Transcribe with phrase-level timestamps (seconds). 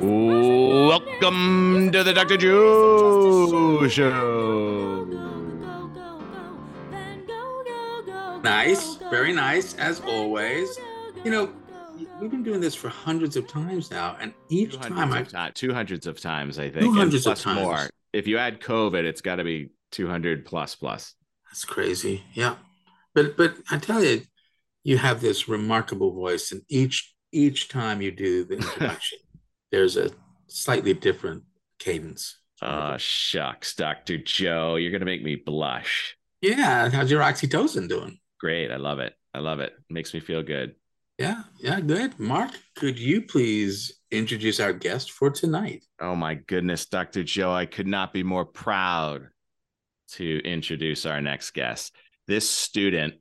[0.00, 2.36] Welcome to the Dr.
[2.36, 5.04] Joe Show.
[8.42, 10.76] Nice, very nice, as always.
[11.24, 11.52] You know,
[12.20, 15.52] we've been doing this for hundreds of times now, and each time I of times,
[15.54, 16.80] two hundreds of times, I think.
[16.80, 17.60] Two and hundreds of plus times.
[17.60, 17.88] more.
[18.12, 21.14] If you add COVID, it's got to be two hundred plus plus.
[21.48, 22.24] That's crazy.
[22.32, 22.56] Yeah.
[23.14, 24.22] But but I tell you,
[24.82, 29.18] you have this remarkable voice, and each each time you do the introduction,
[29.70, 30.10] there's a
[30.46, 31.42] slightly different
[31.78, 32.38] cadence.
[32.62, 34.18] Oh shucks, Dr.
[34.18, 36.16] Joe, you're gonna make me blush.
[36.40, 36.88] yeah.
[36.90, 38.18] How's your oxytocin doing?
[38.40, 39.14] Great, I love it.
[39.34, 39.74] I love it.
[39.90, 40.74] Makes me feel good.
[41.18, 42.18] Yeah, yeah, good.
[42.18, 45.84] Mark, could you please introduce our guest for tonight?
[46.00, 47.22] Oh my goodness, Dr.
[47.22, 49.28] Joe, I could not be more proud
[50.12, 51.94] to introduce our next guest.
[52.26, 53.14] This student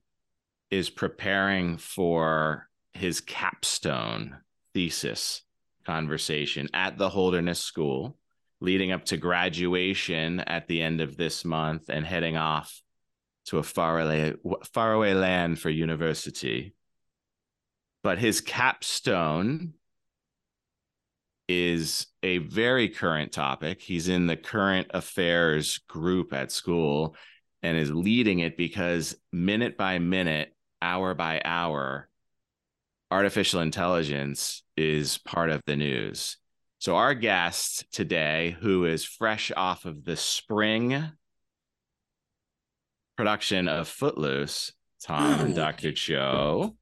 [0.72, 4.38] is preparing for his capstone
[4.74, 5.42] thesis
[5.86, 8.18] conversation at the Holderness School,
[8.62, 12.82] leading up to graduation at the end of this month and heading off
[13.46, 14.34] to a faraway,
[14.74, 16.74] faraway land for university.
[18.04, 19.74] But his capstone
[21.50, 23.82] is a very current topic.
[23.82, 27.16] He's in the current affairs group at school
[27.62, 32.10] and is leading it because minute by minute, hour by hour,
[33.14, 36.38] artificial intelligence is part of the news.
[36.80, 41.12] So, our guest today, who is fresh off of the spring
[43.16, 45.56] production of Footloose, Tom and.
[45.64, 45.92] Dr.
[45.92, 46.76] Joe,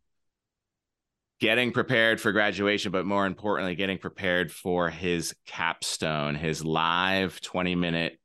[1.41, 7.75] getting prepared for graduation, but more importantly, getting prepared for his capstone, his live 20
[7.75, 8.18] minute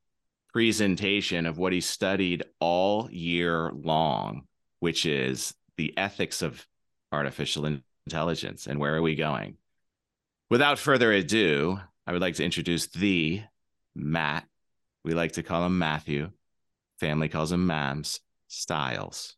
[0.53, 4.45] presentation of what he studied all year long,
[4.79, 6.65] which is the ethics of
[7.13, 7.67] artificial
[8.07, 9.57] intelligence and where are we going.
[10.49, 13.43] Without further ado, I would like to introduce the
[13.95, 14.47] Matt.
[15.05, 16.31] We like to call him Matthew.
[17.01, 19.35] Family calls him Mams Stiles.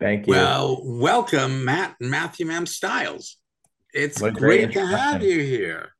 [0.00, 0.32] Thank you.
[0.32, 3.36] Well, welcome, Matt and Matthew Mams Stiles.
[3.92, 5.90] It's What great great to have you here.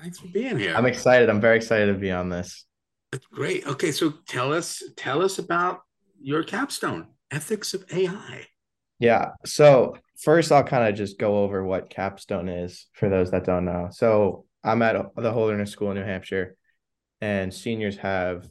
[0.00, 0.74] Thanks for being here.
[0.76, 1.28] I'm excited.
[1.28, 2.64] I'm very excited to be on this.
[3.12, 3.66] That's great.
[3.66, 5.80] Okay, so tell us tell us about
[6.20, 8.46] your capstone, ethics of AI.
[8.98, 9.30] Yeah.
[9.44, 13.64] So first, I'll kind of just go over what capstone is for those that don't
[13.64, 13.88] know.
[13.92, 16.56] So I'm at the Holderness School in New Hampshire,
[17.20, 18.46] and seniors have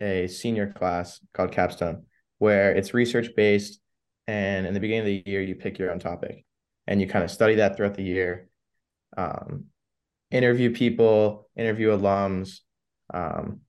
[0.00, 2.04] a senior class called capstone,
[2.38, 3.80] where it's research based,
[4.26, 6.44] and in the beginning of the year, you pick your own topic,
[6.86, 8.48] and you kind of study that throughout the year.
[9.16, 9.66] Um,
[10.30, 12.60] interview people, interview alums,
[13.12, 13.60] um,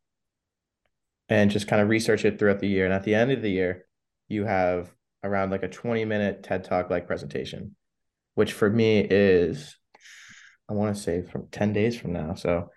[1.28, 2.86] and just kind of research it throughout the year.
[2.86, 3.86] And at the end of the year,
[4.28, 4.94] you have
[5.24, 7.76] around like a 20 minute TED Talk like presentation,
[8.36, 9.76] which for me is,
[10.70, 12.36] I want to say from 10 days from now.
[12.36, 12.70] So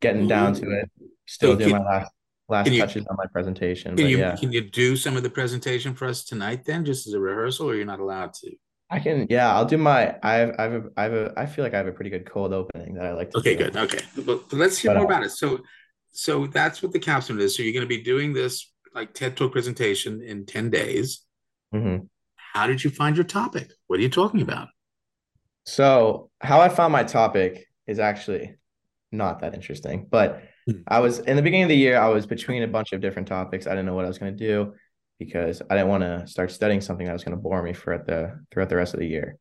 [0.00, 0.90] getting down to it,
[1.26, 2.12] still Hey, doing my last
[2.48, 3.96] last you- touches on my presentation.
[3.96, 7.06] Can you yeah, can you do some of the presentation for us tonight then, just
[7.06, 8.52] as a rehearsal, or you're not allowed to?
[8.88, 11.46] I can, yeah, I'll do my, I have, I have, a, I have a, I
[11.46, 13.64] feel like I have a pretty good cold opening that I like to Okay, do.
[13.64, 13.76] good.
[13.76, 13.98] Okay.
[14.14, 15.30] But, but let's hear But, more uh, about it.
[15.32, 15.58] So
[16.12, 17.56] so that's what the capstone is.
[17.56, 21.25] So you're gonna be doing this like TED Talk presentation in 10 days.
[21.74, 22.08] Mhm.
[22.36, 23.70] How did you find your topic?
[23.86, 24.68] What are you talking about?
[25.64, 28.56] So how I found my topic is actually
[29.12, 30.80] not that interesting, but Hmm.
[30.88, 33.28] I was in the beginning of the year, I was between a bunch of different
[33.28, 33.66] topics.
[33.66, 34.74] I didn't know what I was going to do
[35.18, 37.98] because I didn't want to start studying something that was going to bore me for
[37.98, 39.38] the throughout the rest of the year.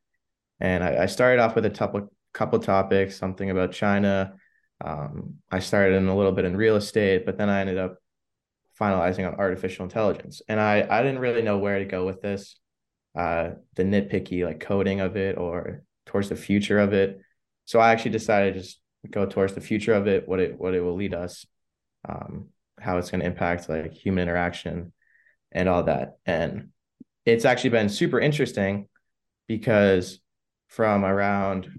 [0.60, 4.36] And I, I started off with a couple couple topics, something about China.
[4.84, 7.98] Um, I started in a little bit in real estate, but then I ended up
[8.80, 10.42] finalizing on artificial intelligence.
[10.48, 12.58] And I I didn't really know where to go with this,
[13.18, 17.20] uh, the nitpicky like coding of it or towards the future of it.
[17.66, 18.80] So I actually decided to just
[19.10, 21.46] go towards the future of it, what it what it will lead us,
[22.08, 22.50] um,
[22.80, 24.94] how it's going to impact like human interaction
[25.52, 26.18] and all that.
[26.26, 26.70] And
[27.26, 28.88] it's actually been super interesting
[29.48, 30.20] because
[30.68, 31.70] from around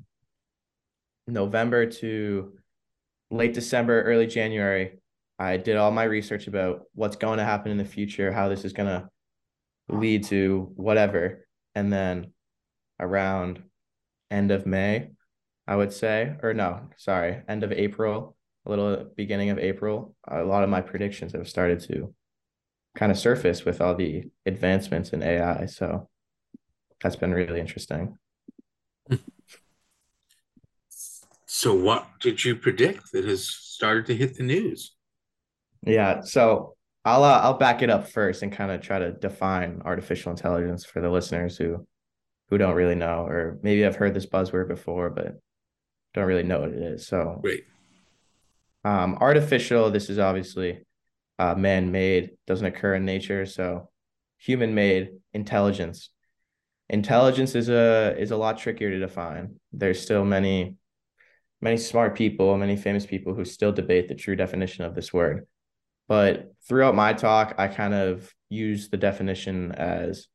[1.27, 2.53] November to
[3.31, 4.99] late December, early January,
[5.39, 8.65] I did all my research about what's going to happen in the future, how this
[8.65, 9.09] is going to
[9.89, 11.47] lead to whatever.
[11.75, 12.33] And then
[12.99, 13.63] around
[14.31, 15.11] end of May,
[15.67, 20.43] I would say, or no, sorry, end of April, a little beginning of April, a
[20.43, 22.15] lot of my predictions have started to
[22.95, 25.67] kind of surface with all the advancements in AI.
[25.67, 26.09] So
[27.03, 28.17] that's been really interesting.
[31.45, 34.96] So, what did you predict that has started to hit the news?
[35.87, 36.75] Yeah, so
[37.05, 40.85] I'll uh, I'll back it up first and kind of try to define artificial intelligence
[40.85, 41.87] for the listeners who
[42.51, 45.39] who don't really know, or maybe I've heard this buzzword before, but
[46.15, 47.07] don't really know what it is.
[47.07, 47.65] So, great.
[48.85, 49.91] Um, artificial.
[49.91, 50.81] This is obviously
[51.39, 52.31] uh, man-made.
[52.47, 53.47] Doesn't occur in nature.
[53.47, 53.89] So,
[54.39, 56.11] human-made intelligence.
[56.89, 59.61] Intelligence is a is a lot trickier to define.
[59.73, 60.75] There's still many
[61.61, 65.47] many smart people, many famous people who still debate the true definition of this word.
[66.09, 70.29] But throughout my talk, I kind of use the definition as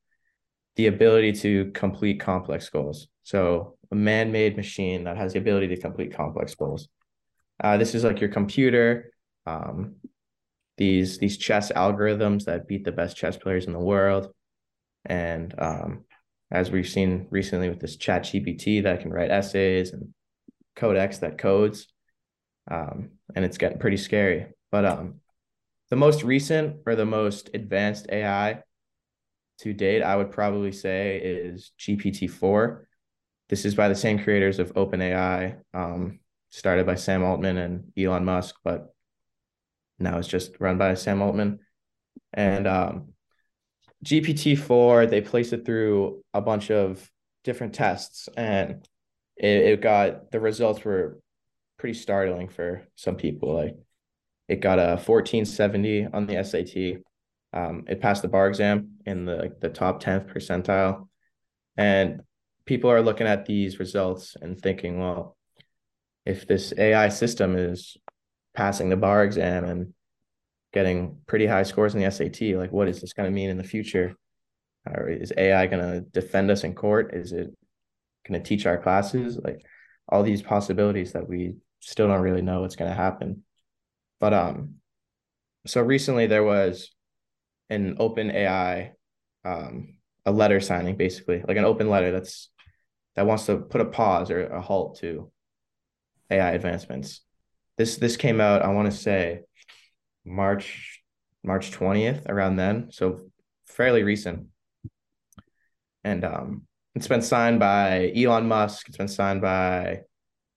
[0.75, 3.07] the ability to complete complex goals.
[3.23, 6.87] So a man-made machine that has the ability to complete complex goals.
[7.63, 9.11] Uh, this is like your computer,
[9.45, 9.95] um,
[10.77, 14.33] these these chess algorithms that beat the best chess players in the world,
[15.05, 16.05] and um,
[16.49, 20.13] as we've seen recently with this Chat GPT that can write essays and
[20.75, 21.87] Codex that codes,
[22.69, 24.47] um, and it's getting pretty scary.
[24.71, 25.15] But um,
[25.91, 28.63] the most recent or the most advanced AI
[29.59, 32.87] to date, I would probably say is GPT four.
[33.49, 38.23] This is by the same creators of OpenAI, um, started by Sam Altman and Elon
[38.23, 38.95] Musk, but
[39.99, 41.59] now it's just run by Sam Altman.
[42.33, 43.09] And um,
[44.05, 47.11] GPT four, they place it through a bunch of
[47.43, 48.87] different tests, and
[49.35, 51.19] it, it got the results were
[51.77, 53.53] pretty startling for some people.
[53.53, 53.75] Like
[54.47, 57.01] it got a 1470 on the SAT.
[57.53, 61.07] Um, it passed the bar exam in the the top 10th percentile.
[61.77, 62.21] And
[62.65, 65.35] people are looking at these results and thinking, well,
[66.25, 67.97] if this AI system is
[68.53, 69.93] passing the bar exam and
[70.73, 73.57] getting pretty high scores in the SAT, like what is this going to mean in
[73.57, 74.15] the future?
[74.85, 77.13] Or is AI going to defend us in court?
[77.13, 77.53] Is it
[78.27, 79.61] going to teach our classes like
[80.07, 83.43] all these possibilities that we still don't really know what's going to happen
[84.21, 84.75] but um
[85.67, 86.91] so recently there was
[87.69, 88.93] an open ai
[89.43, 89.95] um
[90.25, 92.49] a letter signing basically like an open letter that's
[93.15, 95.29] that wants to put a pause or a halt to
[96.29, 97.21] ai advancements
[97.77, 99.41] this this came out i want to say
[100.23, 101.01] march
[101.43, 103.19] march 20th around then so
[103.65, 104.47] fairly recent
[106.03, 106.61] and um
[106.93, 108.89] it's been signed by Elon Musk.
[108.89, 110.01] It's been signed by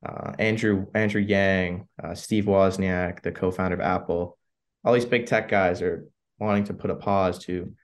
[0.04, 4.38] uh, Andrew Andrew Yang, uh, Steve Wozniak, the co-founder of Apple.
[4.84, 6.06] All these big tech guys are
[6.38, 7.74] wanting to put a pause to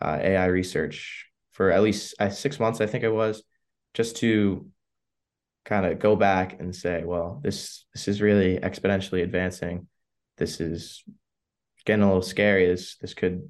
[0.00, 3.42] uh, AI research for at least uh, six months, I think it was,
[3.92, 4.66] just to
[5.64, 9.86] kind of go back and say, well, this this is really exponentially advancing.
[10.38, 11.04] This is
[11.84, 12.66] getting a little scary.
[12.66, 13.48] This this could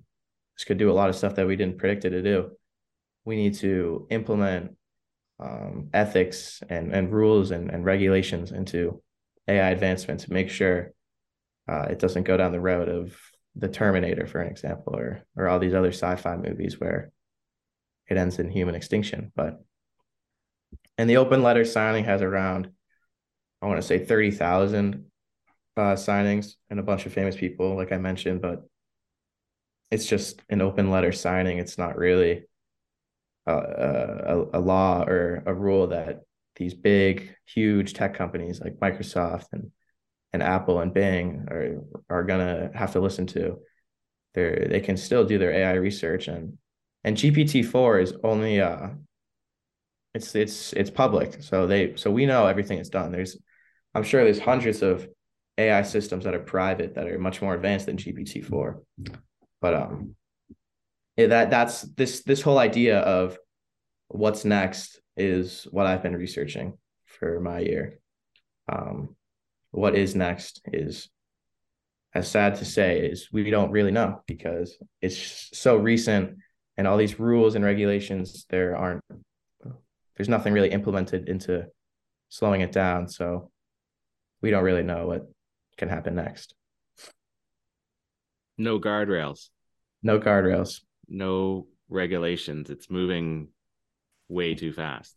[0.57, 2.51] this could do a lot of stuff that we didn't predict it to do
[3.25, 4.77] we need to implement
[5.41, 9.03] um, ethics and, and rules and, and regulations into
[9.49, 10.93] AI advancement to make sure
[11.69, 13.17] uh, it doesn't go down the road of
[13.57, 17.11] the Terminator, for an example, or or all these other sci-fi movies where
[18.09, 19.33] it ends in human extinction.
[19.35, 19.61] But
[20.99, 22.71] and the open letter signing has around,
[23.61, 25.07] I want to say thirty thousand
[25.77, 28.41] uh, signings and a bunch of famous people, like I mentioned.
[28.41, 28.63] But
[29.91, 31.59] it's just an open letter signing.
[31.59, 32.45] It's not really
[33.47, 36.21] a, a, law or a rule that
[36.57, 39.71] these big, huge tech companies like Microsoft and
[40.33, 41.79] and Apple and Bing are
[42.09, 43.59] are gonna have to listen to.
[44.35, 46.59] They they can still do their AI research and
[47.03, 48.91] and GPT four is only uh
[50.15, 53.11] it's it's it's public so they so we know everything is done.
[53.11, 53.37] There's
[53.95, 55.09] I'm sure there's hundreds of
[55.59, 58.83] AI systems that are private that are much more advanced than GPT four,
[59.61, 60.15] but um
[61.17, 63.39] that that's this this whole idea of
[64.09, 67.99] what's next is what I've been researching for my year.
[68.71, 69.17] Um,
[69.71, 71.09] what is next is
[72.15, 76.39] as sad to say is we don't really know because it's so recent
[76.77, 79.03] and all these rules and regulations there aren't
[80.21, 81.67] there's nothing really implemented into
[82.29, 83.09] slowing it down.
[83.09, 83.51] So
[84.43, 85.27] we don't really know what
[85.79, 86.55] can happen next.
[88.59, 89.49] No guardrails.
[90.03, 92.71] No guardrails no regulations.
[92.71, 93.49] It's moving
[94.29, 95.17] way too fast.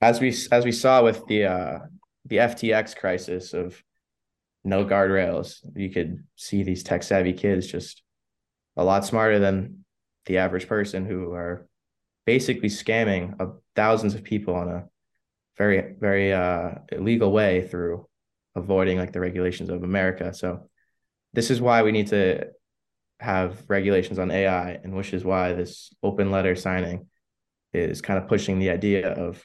[0.00, 1.78] As we as we saw with the uh,
[2.26, 3.82] the FTX crisis of
[4.64, 8.02] no guardrails, you could see these tech savvy kids just
[8.76, 9.84] a lot smarter than
[10.26, 11.66] the average person who are
[12.26, 14.84] basically scamming uh, thousands of people on a
[15.56, 18.06] very very uh illegal way through
[18.54, 20.34] avoiding like the regulations of America.
[20.34, 20.68] So
[21.32, 22.48] this is why we need to
[23.20, 27.06] have regulations on AI, and which is why this open letter signing
[27.72, 29.44] is kind of pushing the idea of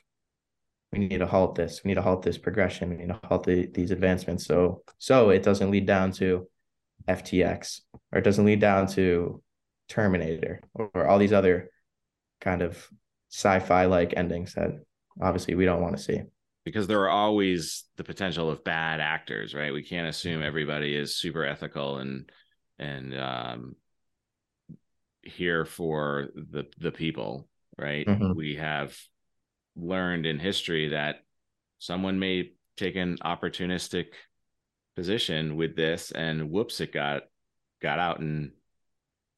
[0.92, 1.82] we need to halt this.
[1.84, 2.90] We need to halt this progression.
[2.92, 4.46] We need to halt the, these advancements.
[4.46, 6.48] So so it doesn't lead down to
[7.08, 9.42] FTX or it doesn't lead down to
[9.90, 11.72] Terminator or, or all these other
[12.40, 12.88] kind of
[13.32, 14.72] sci-fi like endings that
[15.20, 16.22] obviously we don't want to see.
[16.64, 19.74] Because there are always the potential of bad actors, right?
[19.74, 22.30] We can't assume everybody is super ethical and
[22.80, 23.76] and um,
[25.22, 28.06] here for the the people, right?
[28.06, 28.36] Mm-hmm.
[28.36, 28.96] We have
[29.76, 31.18] learned in history that
[31.80, 34.08] someone may take an opportunistic
[34.96, 37.24] position with this and whoops it got
[37.82, 38.52] got out and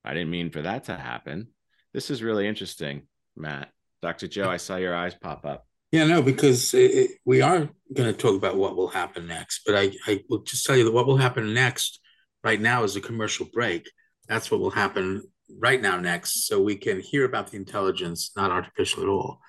[0.03, 1.47] I didn't mean for that to happen.
[1.93, 3.03] This is really interesting,
[3.35, 3.69] Matt.
[4.01, 4.27] Dr.
[4.27, 5.65] Joe, I saw your eyes pop up.
[5.91, 9.61] Yeah, no, because it, we are going to talk about what will happen next.
[9.65, 12.01] But I, I will just tell you that what will happen next
[12.45, 13.89] right now is a commercial break.
[14.29, 15.23] That's what will happen
[15.59, 16.47] right now next.
[16.47, 19.39] So we can hear about the intelligence, not artificial at all,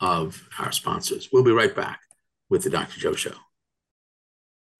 [0.00, 1.28] of our sponsors.
[1.32, 2.00] We'll be right back
[2.48, 3.00] with the Dr.
[3.00, 3.34] Joe Show.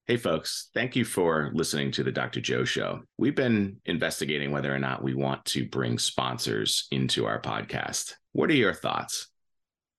[0.05, 2.39] Hey, folks, thank you for listening to the Dr.
[2.39, 3.01] Joe Show.
[3.17, 8.13] We've been investigating whether or not we want to bring sponsors into our podcast.
[8.31, 9.27] What are your thoughts?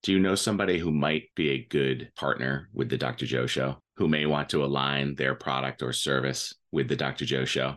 [0.03, 3.27] Do you know somebody who might be a good partner with the Dr.
[3.27, 7.25] Joe Show, who may want to align their product or service with the Dr.
[7.25, 7.77] Joe Show?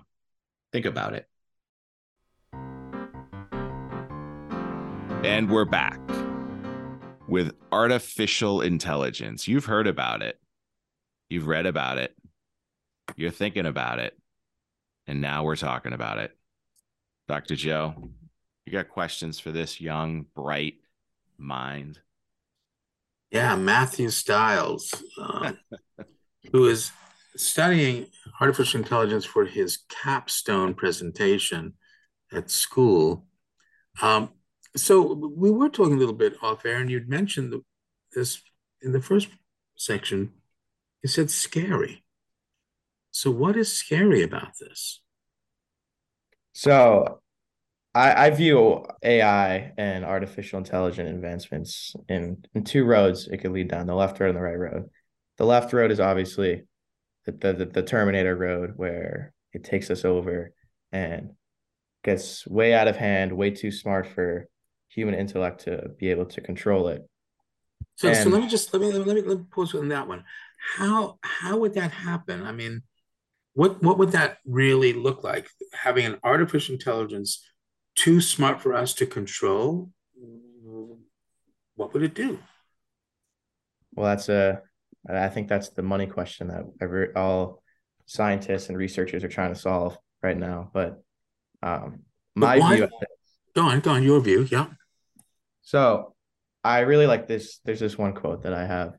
[0.71, 1.27] Think about it.
[5.23, 5.99] And we're back
[7.27, 9.47] with artificial intelligence.
[9.47, 10.39] You've heard about it,
[11.29, 12.15] you've read about it
[13.15, 14.17] you're thinking about it.
[15.07, 16.35] And now we're talking about it.
[17.27, 17.55] Dr.
[17.55, 18.09] Joe,
[18.65, 20.75] you got questions for this young, bright
[21.37, 21.99] mind?
[23.31, 25.53] Yeah, Matthew Stiles, uh,
[26.51, 26.91] who is
[27.35, 28.07] studying
[28.39, 31.73] artificial intelligence for his capstone presentation
[32.31, 33.25] at school.
[34.01, 34.29] Um,
[34.75, 37.53] so we were talking a little bit off air, and you'd mentioned
[38.13, 38.41] this
[38.81, 39.27] in the first
[39.75, 40.31] section.
[41.03, 42.03] You said scary.
[43.11, 45.01] So, what is scary about this?
[46.53, 47.21] So,
[47.93, 53.67] I, I view AI and artificial intelligence advancements in, in two roads it could lead
[53.67, 54.89] down the left road and the right road.
[55.37, 56.63] The left road is obviously
[57.25, 60.53] the, the, the Terminator road, where it takes us over
[60.91, 61.31] and
[62.03, 64.47] gets way out of hand, way too smart for
[64.89, 67.07] human intellect to be able to control it.
[67.95, 70.07] So, and, so let me just let me let me let me pause on that
[70.07, 70.23] one.
[70.75, 72.43] How how would that happen?
[72.43, 72.83] I mean,
[73.53, 75.47] what what would that really look like?
[75.73, 77.45] Having an artificial intelligence
[77.95, 79.91] too smart for us to control,
[81.75, 82.39] what would it do?
[83.93, 84.61] Well, that's a
[85.09, 87.63] I think that's the money question that every all
[88.05, 90.69] scientists and researchers are trying to solve right now.
[90.73, 91.01] But
[91.63, 92.01] um,
[92.35, 92.87] my but view.
[93.55, 94.03] Go on, go on.
[94.03, 94.67] Your view, yeah.
[95.63, 96.13] So,
[96.63, 97.59] I really like this.
[97.65, 98.95] There's this one quote that I have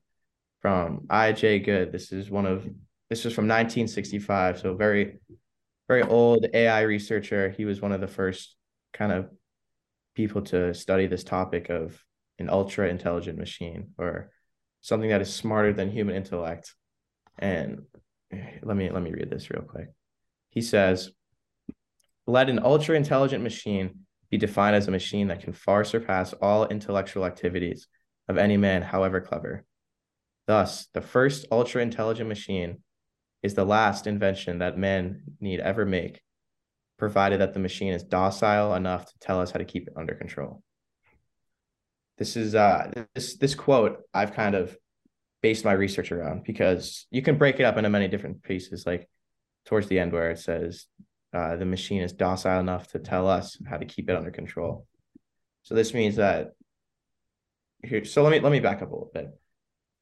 [0.60, 1.60] from I.J.
[1.60, 1.92] Good.
[1.92, 2.68] This is one of
[3.08, 5.20] this was from 1965, so very,
[5.86, 7.50] very old AI researcher.
[7.50, 8.56] He was one of the first
[8.94, 9.28] kind of
[10.14, 12.02] people to study this topic of
[12.38, 14.30] an ultra intelligent machine or
[14.82, 16.74] something that is smarter than human intellect.
[17.38, 17.82] And
[18.30, 19.88] eh, let me let me read this real quick.
[20.50, 21.10] He says,
[22.26, 26.66] "Let an ultra intelligent machine be defined as a machine that can far surpass all
[26.66, 27.86] intellectual activities
[28.28, 29.64] of any man, however clever.
[30.46, 32.82] Thus, the first ultra intelligent machine
[33.42, 36.22] is the last invention that man need ever make,
[36.98, 40.14] provided that the machine is docile enough to tell us how to keep it under
[40.14, 40.62] control.
[42.18, 44.76] This is uh this this quote I've kind of
[45.42, 49.08] based my research around because you can break it up into many different pieces, like
[49.66, 50.86] towards the end where it says
[51.34, 54.86] uh, the machine is docile enough to tell us how to keep it under control.
[55.62, 56.52] So this means that
[57.82, 58.04] here.
[58.04, 59.28] So let me let me back up a little bit.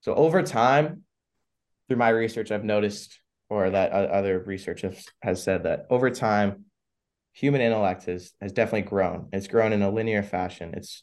[0.00, 1.04] So over time,
[1.88, 6.66] through my research, I've noticed or that other research has, has said that over time,
[7.32, 9.28] human intellect has has definitely grown.
[9.32, 10.72] It's grown in a linear fashion.
[10.76, 11.02] It's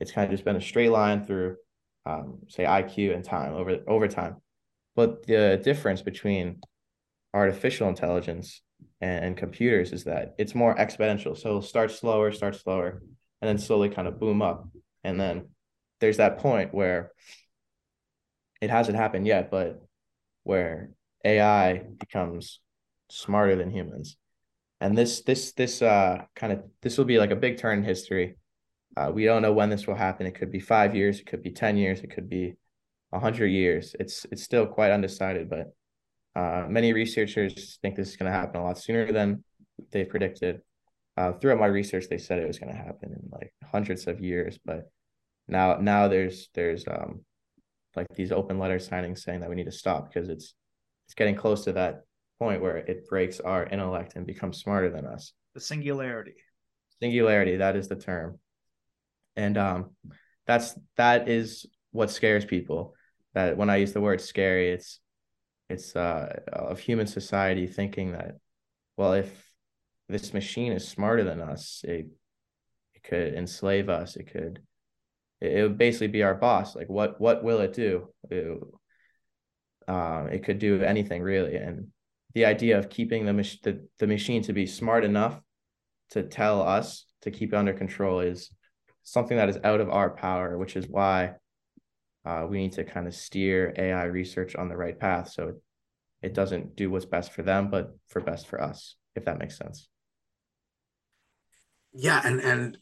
[0.00, 1.56] it's kind of just been a straight line through,
[2.06, 4.36] um, say IQ and time over over time.
[4.96, 6.60] But the difference between
[7.34, 8.62] artificial intelligence
[9.00, 11.36] and, and computers is that it's more exponential.
[11.36, 13.02] So it'll start slower, start slower,
[13.40, 14.68] and then slowly kind of boom up.
[15.04, 15.48] And then
[16.00, 17.12] there's that point where
[18.60, 19.80] it hasn't happened yet, but
[20.42, 20.90] where
[21.24, 22.60] AI becomes
[23.10, 24.16] smarter than humans.
[24.80, 27.84] And this this this uh kind of this will be like a big turn in
[27.84, 28.36] history.
[28.96, 30.26] Uh, we don't know when this will happen.
[30.26, 32.54] It could be five years, it could be ten years, it could be
[33.12, 33.94] a 100 years.
[33.98, 35.72] It's it's still quite undecided, but
[36.34, 39.44] uh, many researchers think this is going to happen a lot sooner than
[39.90, 40.60] they predicted.
[41.16, 44.20] Uh, throughout my research, they said it was going to happen in like hundreds of
[44.20, 44.90] years, but
[45.48, 47.20] now now there's there's um
[47.96, 50.54] like these open letter signings saying that we need to stop because it's
[51.06, 52.02] it's getting close to that
[52.38, 55.32] point where it breaks our intellect and becomes smarter than us.
[55.54, 56.34] The singularity.
[57.00, 58.38] Singularity, that is the term.
[59.38, 59.90] And um
[60.46, 62.94] that's that is what scares people.
[63.34, 65.00] That when I use the word scary, it's
[65.70, 68.38] it's uh of human society thinking that
[68.96, 69.30] well if
[70.08, 72.08] this machine is smarter than us, it
[72.94, 74.60] it could enslave us, it could
[75.40, 76.74] it, would basically be our boss.
[76.74, 78.08] Like what what will it do?
[78.30, 78.60] It,
[79.86, 81.88] um, it could do anything really, and
[82.34, 85.40] the idea of keeping the, mach- the the machine to be smart enough
[86.10, 88.50] to tell us to keep it under control is
[89.10, 91.34] something that is out of our power, which is why
[92.24, 95.54] uh, we need to kind of steer AI research on the right path so
[96.22, 99.56] it, doesn't do what's best for them, but for best for us, if that makes
[99.56, 99.88] sense.
[101.94, 102.78] Yeah, and and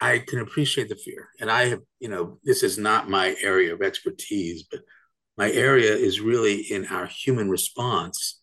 [0.00, 1.28] I can appreciate the fear.
[1.40, 4.80] And I have, you know, this is not my area of expertise, but
[5.36, 8.40] my area is really in our human response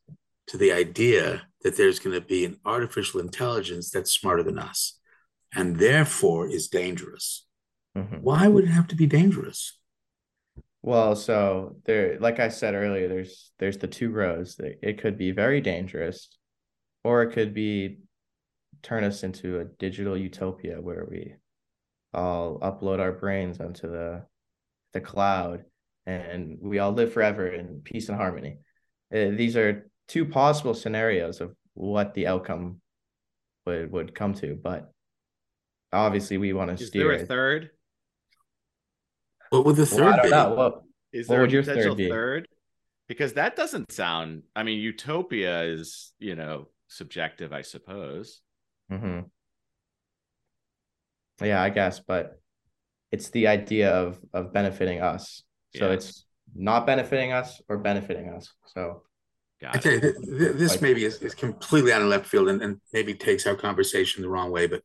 [0.48, 4.99] to the idea that there's going to be an artificial intelligence that's smarter than us
[5.53, 7.46] and therefore is dangerous.
[7.98, 8.18] Mm-hmm.
[8.18, 9.77] Why would it have to be dangerous?
[10.82, 14.60] Well, so there, like I said earlier, there's there's the two roads.
[14.60, 16.29] It could be very dangerous,
[17.03, 18.00] or it could be
[18.82, 21.36] turn us into a digital utopia where we
[22.13, 24.24] all upload our brains onto the
[24.94, 25.65] the cloud
[26.06, 28.58] and we all live forever in peace and harmony.
[29.13, 32.82] Uh, these are two possible scenarios of what the outcome
[33.65, 34.91] would would come to, but
[35.91, 37.12] obviously we want to steer.
[37.12, 37.69] Is there a third?
[39.50, 40.29] What would the third well, I don't be?
[40.31, 40.53] Know.
[40.55, 40.81] What,
[41.12, 42.48] is there what would a potential third, third?
[43.08, 44.43] Because that doesn't sound.
[44.55, 48.42] I mean, utopia is you know subjective, I suppose.
[48.92, 49.22] Mm-hmm.
[51.46, 52.40] Yeah, I guess, but
[53.11, 55.44] it's the idea of of benefiting us.
[55.75, 55.94] So yeah.
[55.94, 58.51] it's not benefiting us or benefiting us.
[58.66, 59.03] So
[59.68, 62.48] I tell you, th- th- this like, maybe is, is completely out of left field
[62.48, 64.83] and, and maybe takes our conversation the wrong way, but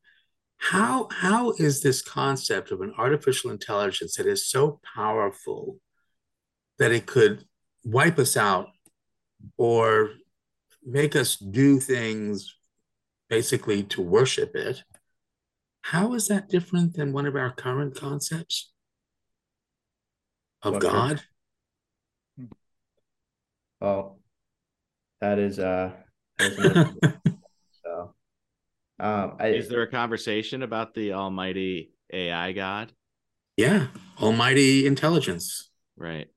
[0.65, 5.79] how how is this concept of an artificial intelligence that is so powerful
[6.79, 7.45] that it could
[7.85, 8.69] wipe us out
[9.59, 10.11] or
[10.83, 12.57] make us do things
[13.29, 14.83] basically to worship it
[15.83, 18.73] how is that different than one of our current concepts
[20.63, 21.21] of God?
[23.81, 24.19] Well,
[25.21, 25.93] that is uh
[26.41, 26.95] so
[29.01, 32.93] um I, is there a conversation about the almighty AI God?
[33.57, 33.89] Yeah,
[34.21, 35.71] almighty intelligence.
[35.97, 36.29] Right.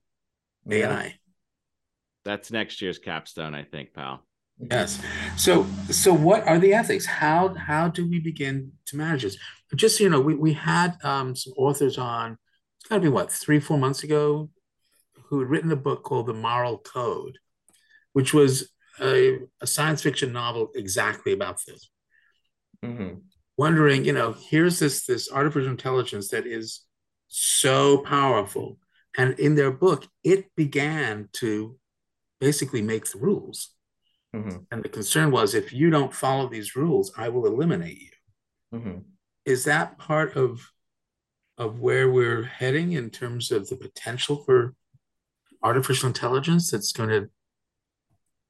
[0.70, 1.16] AI.
[2.26, 4.26] That's next year's capstone, I think, pal.
[4.60, 5.02] Yes.
[5.38, 7.06] So so what are the ethics?
[7.06, 9.38] How how do we begin to manage this?
[9.76, 12.38] Just so you know, we, we had um, some authors on,
[12.80, 14.50] it's gotta be what, three, four months ago,
[15.26, 17.38] who had written a book called The Moral Code,
[18.14, 18.70] which was
[19.02, 21.90] a, a science fiction novel exactly about this.
[22.84, 23.20] Mm-hmm.
[23.58, 26.86] Wondering, you know, here's this this artificial intelligence that is
[27.28, 28.78] so powerful.
[29.18, 31.78] And in their book, it began to
[32.40, 33.72] basically make the rules
[34.36, 34.58] Mm-hmm.
[34.72, 38.80] And the concern was if you don't follow these rules, I will eliminate you.
[38.80, 38.98] Mm-hmm.
[39.46, 40.72] Is that part of
[41.58, 44.76] of where we're heading in terms of the potential for
[45.64, 47.30] artificial intelligence that's going to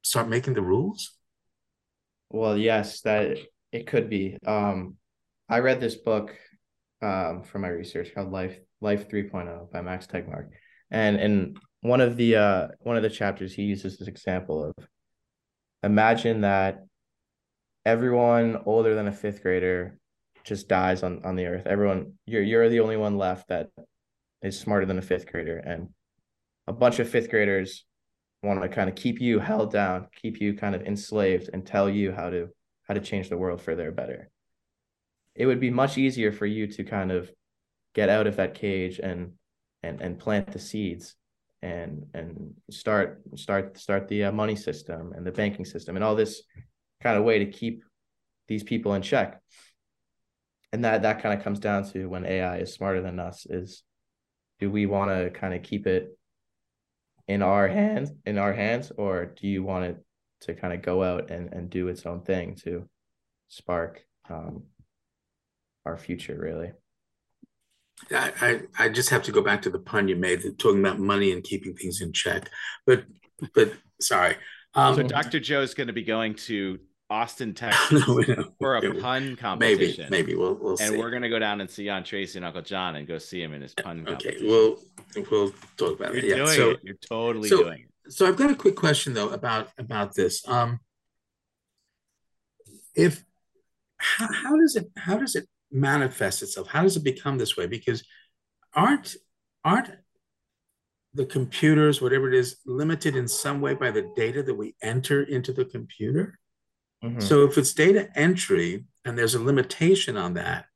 [0.02, 1.16] start making the rules?
[2.28, 3.38] Well, yes, that
[3.72, 4.36] it could be.
[4.46, 4.96] Um,
[5.48, 6.34] I read this book
[7.02, 10.48] um, for my research called Life Life 3.0 by Max Tegmark.
[10.90, 14.88] And in one of the uh, one of the chapters he uses this example of
[15.82, 16.84] imagine that
[17.84, 19.98] everyone older than a fifth grader
[20.44, 21.66] just dies on, on the earth.
[21.66, 23.68] Everyone, you're you're the only one left that
[24.42, 25.88] is smarter than a fifth grader, and
[26.66, 27.84] a bunch of fifth graders
[28.42, 31.90] want to kind of keep you held down, keep you kind of enslaved, and tell
[31.90, 32.48] you how to
[32.88, 34.30] how to change the world for their better.
[35.34, 37.30] It would be much easier for you to kind of
[37.94, 39.32] get out of that cage and
[39.82, 41.14] and and plant the seeds
[41.62, 46.14] and and start start start the uh, money system and the banking system and all
[46.14, 46.42] this
[47.02, 47.84] kind of way to keep
[48.46, 49.40] these people in check
[50.72, 53.82] and that that kind of comes down to when ai is smarter than us is
[54.60, 56.16] do we want to kind of keep it
[57.26, 60.04] in our hands in our hands or do you want it
[60.42, 62.88] to kind of go out and, and do its own thing to
[63.48, 64.64] spark um,
[65.84, 66.72] our future really
[68.12, 70.98] I, I, I just have to go back to the pun you made, talking about
[70.98, 72.48] money and keeping things in check.
[72.86, 73.04] But
[73.54, 74.36] but sorry.
[74.74, 75.40] Um, so Dr.
[75.40, 76.78] Joe is going to be going to
[77.10, 80.08] Austin, Texas no, no, for a pun competition.
[80.10, 80.96] Maybe, maybe we'll, we'll and see.
[80.98, 83.54] we're gonna go down and see Aunt Tracy and Uncle John and go see him
[83.54, 84.06] in his pun.
[84.06, 84.76] Okay, we'll
[85.30, 86.38] we'll talk about You're it.
[86.38, 86.80] Yeah, so, it.
[86.82, 87.87] You're totally so, doing it.
[88.08, 90.46] So I've got a quick question though about about this.
[90.48, 90.80] Um,
[92.94, 93.24] if
[93.98, 96.68] how, how does it how does it manifest itself?
[96.68, 97.66] How does it become this way?
[97.66, 98.04] Because
[98.74, 99.16] aren't
[99.64, 99.90] aren't
[101.14, 105.22] the computers, whatever it is, limited in some way by the data that we enter
[105.22, 106.38] into the computer?
[107.02, 107.20] Mm-hmm.
[107.20, 110.66] So if it's data entry and there's a limitation on that,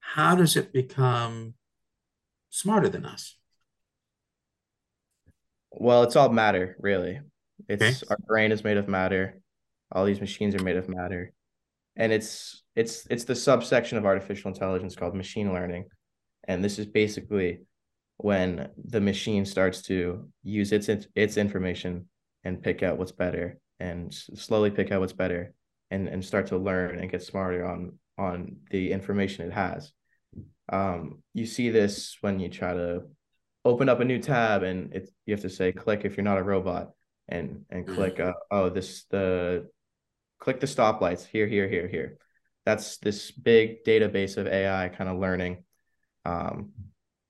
[0.00, 1.54] how does it become
[2.50, 3.36] smarter than us?
[5.72, 7.20] Well, it's all matter, really.
[7.68, 8.06] It's okay.
[8.10, 9.40] our brain is made of matter.
[9.92, 11.32] All these machines are made of matter.
[11.96, 15.86] And it's it's it's the subsection of artificial intelligence called machine learning.
[16.48, 17.60] And this is basically
[18.16, 22.08] when the machine starts to use its its information
[22.44, 25.52] and pick out what's better and slowly pick out what's better
[25.90, 29.92] and and start to learn and get smarter on on the information it has.
[30.70, 33.02] Um, you see this when you try to
[33.64, 36.38] open up a new tab and it you have to say click if you're not
[36.38, 36.90] a robot
[37.28, 37.94] and and mm-hmm.
[37.94, 39.68] click uh, oh this the
[40.38, 42.16] click the stoplights here here here here.
[42.66, 45.64] That's this big database of AI kind of learning
[46.24, 46.72] um,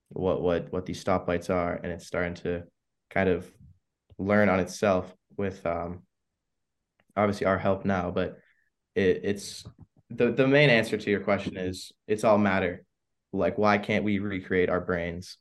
[0.08, 2.64] what what what these stoplights are and it's starting to
[3.10, 3.50] kind of
[4.18, 6.02] learn on itself with um,
[7.16, 8.38] obviously our help now but
[8.94, 9.64] it, it's
[10.10, 12.84] the the main answer to your question is it's all matter.
[13.32, 15.38] Like why can't we recreate our brains?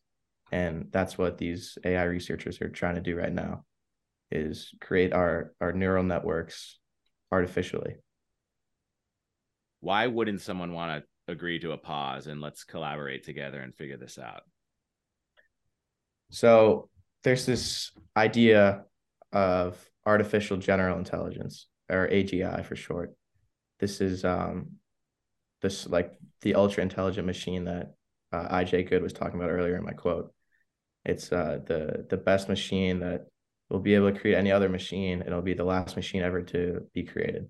[0.52, 3.66] And that's what these AI researchers are trying to do right now
[4.32, 6.80] is create our our neural networks
[7.32, 7.96] artificially.
[9.82, 13.98] Why wouldn't someone want to agree to a pause and let's collaborate together and figure
[13.98, 14.42] this out?
[16.32, 16.90] So
[17.24, 18.84] there's this idea
[19.32, 23.14] of artificial general intelligence or AGI for short
[23.80, 24.68] this is um
[25.62, 27.94] this like the ultra intelligent machine that
[28.32, 30.32] uh, IJ Good was talking about earlier in my quote.
[31.06, 33.28] It's uh, the the best machine that
[33.70, 35.20] will be able to create any other machine.
[35.20, 37.48] and It'll be the last machine ever to be created.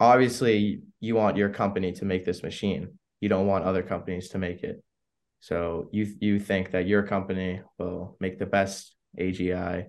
[0.00, 2.98] Obviously, you want your company to make this machine.
[3.20, 4.82] You don't want other companies to make it.
[5.40, 9.86] So you you think that your company will make the best AGI,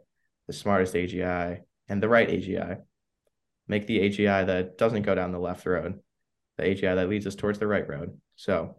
[0.48, 2.82] the smartest AGI, and the right AGI
[3.68, 6.00] make the AGI that doesn't go down the left road,
[6.58, 8.20] the AGI that leads us towards the right road.
[8.36, 8.78] So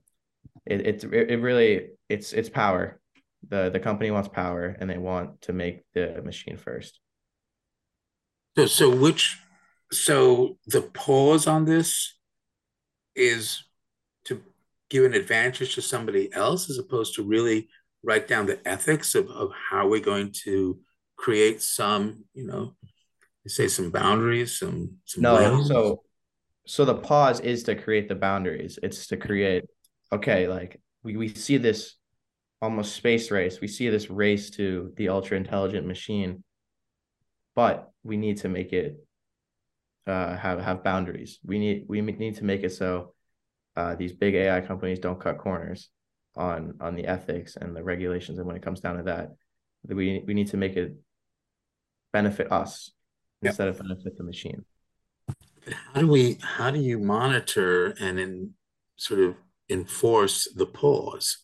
[0.66, 3.00] it it it really it's it's power.
[3.48, 7.00] The the company wants power and they want to make the machine first.
[8.57, 9.38] So so which
[9.92, 12.16] so the pause on this
[13.14, 13.64] is
[14.24, 14.42] to
[14.90, 17.68] give an advantage to somebody else as opposed to really
[18.02, 20.78] write down the ethics of, of how we're going to
[21.16, 22.74] create some, you know,
[23.46, 25.62] say some boundaries, some some no.
[25.62, 26.02] So
[26.66, 28.78] so the pause is to create the boundaries.
[28.83, 29.64] It's to create
[30.12, 31.94] okay, like we, we see this
[32.64, 33.61] almost space race.
[33.61, 36.42] We see this race to the ultra intelligent machine,
[37.55, 38.96] but we need to make it
[40.07, 41.38] uh, have have boundaries.
[41.44, 43.14] We need we need to make it so
[43.77, 45.90] uh, these big AI companies don't cut corners
[46.37, 48.38] on on the ethics and the regulations.
[48.38, 49.33] And when it comes down to that,
[49.87, 50.94] we we need to make it
[52.14, 52.92] benefit us
[53.42, 53.50] yep.
[53.50, 54.64] instead of benefit the machine.
[55.92, 56.38] How do we?
[56.40, 58.55] How do you monitor and in
[58.96, 59.35] sort of
[59.68, 61.43] enforce the pause?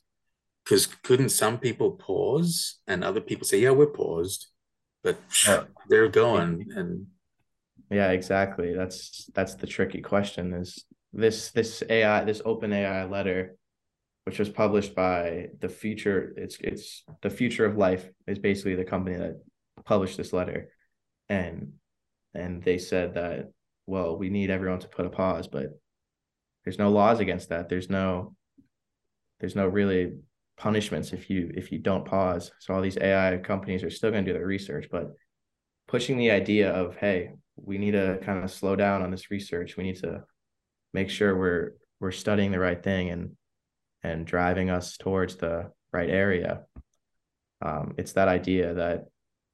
[0.71, 4.47] Because couldn't some people pause and other people say, "Yeah, we're paused,"
[5.03, 5.65] but yeah.
[5.89, 7.09] they're going and.
[7.91, 8.73] Yeah, exactly.
[8.73, 10.55] That's that's the tricky question.
[10.55, 13.57] Is this this AI this open AI letter,
[14.27, 16.33] which was published by the future?
[16.37, 19.43] It's it's the future of life is basically the company that
[19.85, 20.69] published this letter,
[21.29, 21.73] and
[22.33, 23.51] and they said that
[23.87, 25.67] well we need everyone to put a pause but
[26.65, 28.37] there's no laws against that there's no
[29.41, 30.13] there's no really
[30.61, 32.53] punishments if you if you don't pause.
[32.61, 35.12] So all these ai companies are still going to do their research but
[35.88, 39.77] pushing the idea of hey we need to kind of slow down on this research.
[39.77, 40.23] We need to
[40.94, 43.37] make sure we're we're studying the right thing and
[44.03, 46.62] and driving us towards the right area
[47.62, 49.07] um, it's that idea that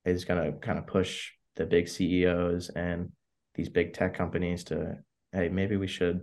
[0.05, 3.11] is going to kind of push the big CEOs and
[3.55, 4.99] these big tech companies to
[5.33, 6.21] hey maybe we should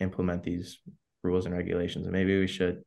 [0.00, 0.78] implement these
[1.22, 2.06] rules and regulations.
[2.06, 2.84] And maybe we should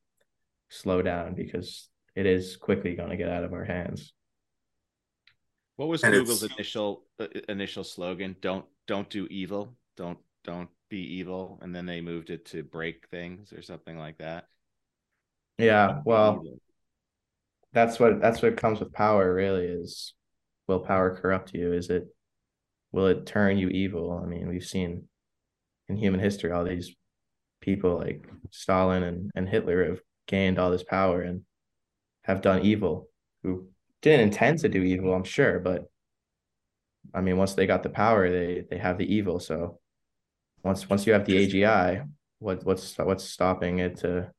[0.70, 4.14] slow down because it is quickly going to get out of our hands
[5.76, 11.00] what was and google's initial uh, initial slogan don't don't do evil don't don't be
[11.18, 14.46] evil and then they moved it to break things or something like that
[15.58, 16.44] Yeah, well,
[17.74, 19.34] that's what that's what comes with power.
[19.34, 20.14] Really, is
[20.68, 21.74] will power corrupt you?
[21.74, 22.08] Is it
[22.92, 24.22] will it turn you evil?
[24.24, 25.08] I mean, we've seen
[25.90, 26.96] in human history all these
[27.62, 31.42] people like Stalin and, and Hitler have gained all this power and
[32.24, 33.10] have done evil
[33.44, 33.68] who
[34.02, 35.90] didn't intend to do evil, I'm sure, but
[37.14, 39.40] I mean, once they got the power, they they have the evil.
[39.40, 39.80] So
[40.64, 42.08] once once you have the AGI,
[42.40, 44.32] what what's what's stopping it to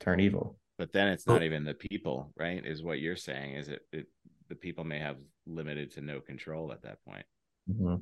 [0.00, 0.58] turn evil?
[0.78, 2.64] But then it's not even the people, right?
[2.64, 3.54] Is what you're saying?
[3.54, 4.06] Is it, it
[4.48, 7.24] the people may have limited to no control at that point,
[7.70, 7.96] mm-hmm.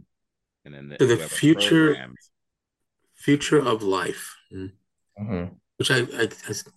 [0.65, 1.97] and then the, the future
[3.15, 4.67] future of life, hmm,
[5.19, 5.55] mm-hmm.
[5.77, 6.29] Which I, I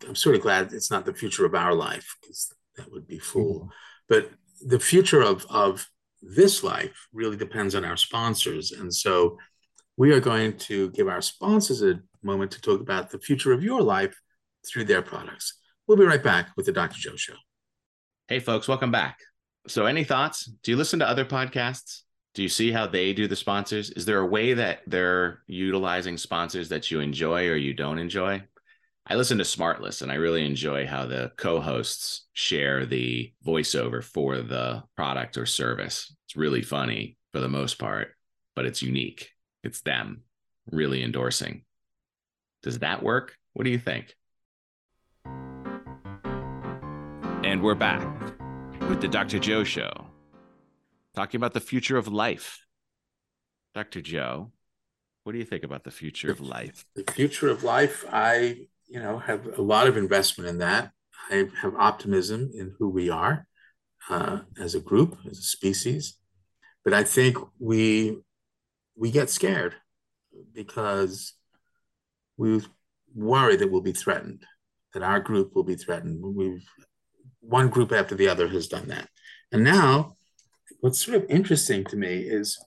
[0.07, 3.19] I'm sort of glad it's not the future of our life because that would be
[3.19, 3.61] fool.
[3.61, 3.69] Mm-hmm.
[4.09, 4.31] But
[4.65, 5.87] the future of of
[6.21, 8.71] this life really depends on our sponsors.
[8.71, 9.37] And so
[9.97, 13.63] we are going to give our sponsors a moment to talk about the future of
[13.63, 14.19] your life
[14.67, 15.59] through their products.
[15.87, 16.97] We'll be right back with the Dr.
[16.97, 17.35] Joe Show.
[18.27, 19.19] Hey, folks, welcome back.
[19.67, 20.45] So, any thoughts?
[20.63, 22.01] Do you listen to other podcasts?
[22.33, 23.89] Do you see how they do the sponsors?
[23.91, 28.43] Is there a way that they're utilizing sponsors that you enjoy or you don't enjoy?
[29.09, 34.03] I listen to Smartless and I really enjoy how the co hosts share the voiceover
[34.03, 36.13] for the product or service.
[36.25, 38.09] It's really funny for the most part,
[38.53, 39.31] but it's unique.
[39.63, 40.23] It's them
[40.69, 41.63] really endorsing.
[42.63, 43.37] Does that work?
[43.53, 44.13] What do you think?
[47.45, 48.05] And we're back
[48.89, 49.39] with the Dr.
[49.39, 50.07] Joe Show,
[51.15, 52.59] talking about the future of life.
[53.73, 54.01] Dr.
[54.01, 54.51] Joe,
[55.23, 56.85] what do you think about the future of life?
[56.95, 60.91] The future of life, I you know, have a lot of investment in that.
[61.29, 63.47] I have optimism in who we are
[64.09, 66.17] uh, as a group, as a species.
[66.83, 68.19] But I think we
[68.95, 69.75] we get scared
[70.53, 71.33] because
[72.37, 72.61] we
[73.13, 74.45] worry that we'll be threatened,
[74.93, 76.23] that our group will be threatened.
[76.23, 76.63] We've
[77.41, 79.07] one group after the other has done that.
[79.51, 80.15] And now
[80.79, 82.57] what's sort of interesting to me is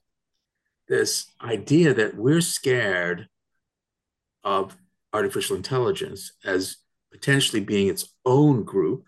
[0.89, 3.29] this idea that we're scared
[4.43, 4.77] of
[5.13, 6.77] artificial intelligence as
[7.13, 9.07] potentially being its own group,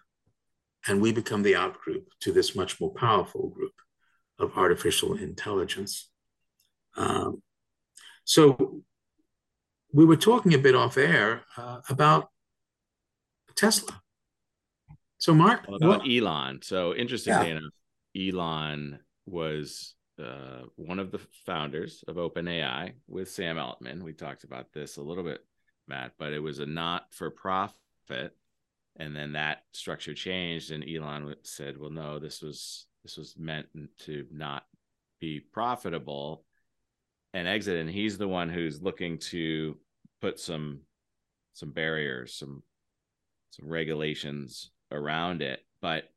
[0.87, 3.75] and we become the outgroup to this much more powerful group
[4.39, 6.11] of artificial intelligence.
[6.97, 7.43] Um,
[8.25, 8.83] so
[9.93, 12.29] we were talking a bit off air uh, about
[13.55, 14.01] Tesla.
[15.19, 16.11] So Mark, well, about what?
[16.11, 16.61] Elon.
[16.63, 17.59] So interestingly yeah.
[17.59, 17.73] enough,
[18.17, 24.03] Elon was uh, one of the founders of OpenAI with Sam Altman.
[24.03, 25.41] We talked about this a little bit
[25.89, 28.37] Matt, but it was a not for profit.
[28.97, 33.67] And then that structure changed, and Elon said, "Well, no, this was this was meant
[34.01, 34.67] to not
[35.19, 36.45] be profitable,"
[37.33, 37.81] and exit.
[37.81, 39.79] And he's the one who's looking to
[40.21, 40.81] put some
[41.55, 42.63] some barriers, some
[43.51, 45.65] some regulations around it.
[45.81, 46.13] But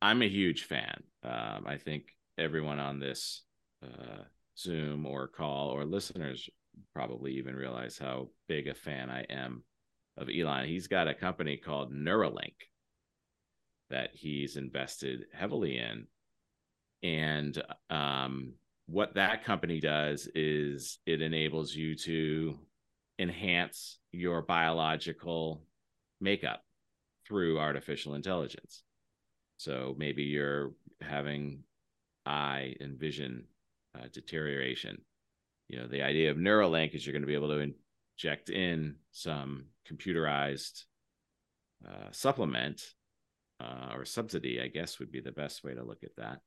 [0.00, 1.02] I'm a huge fan.
[1.24, 3.42] Um, I think everyone on this
[3.82, 4.22] uh,
[4.58, 6.48] Zoom or call or listeners
[6.94, 9.62] probably even realize how big a fan I am
[10.16, 10.66] of Elon.
[10.66, 12.54] He's got a company called Neuralink
[13.90, 16.06] that he's invested heavily in.
[17.02, 18.54] And um,
[18.86, 22.58] what that company does is it enables you to
[23.18, 25.62] enhance your biological
[26.20, 26.62] makeup
[27.26, 28.82] through artificial intelligence.
[29.58, 31.64] So maybe you're having
[32.26, 33.44] eye and vision
[33.94, 35.02] uh, deterioration
[35.72, 37.72] you know the idea of neuralink is you're going to be able to
[38.18, 40.84] inject in some computerized
[41.88, 42.82] uh, supplement
[43.58, 46.40] uh, or subsidy i guess would be the best way to look at that.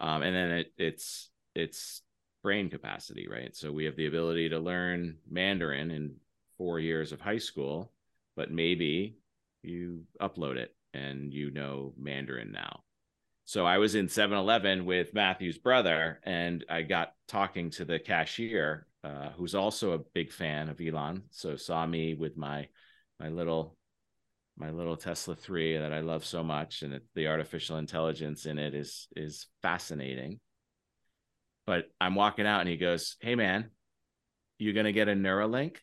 [0.00, 2.02] Um, and then it, it's it's
[2.42, 3.54] brain capacity right?
[3.54, 6.14] So we have the ability to learn mandarin in
[6.56, 7.92] four years of high school
[8.36, 9.18] but maybe
[9.62, 12.80] you upload it and you know mandarin now
[13.50, 17.98] so I was in 7 Eleven with Matthew's brother, and I got talking to the
[17.98, 21.24] cashier, uh, who's also a big fan of Elon.
[21.32, 22.68] So saw me with my
[23.18, 23.76] my little
[24.56, 28.60] my little Tesla 3 that I love so much, and it, the artificial intelligence in
[28.60, 30.38] it is is fascinating.
[31.66, 33.72] But I'm walking out, and he goes, "Hey man,
[34.58, 35.78] you're gonna get a Neuralink?"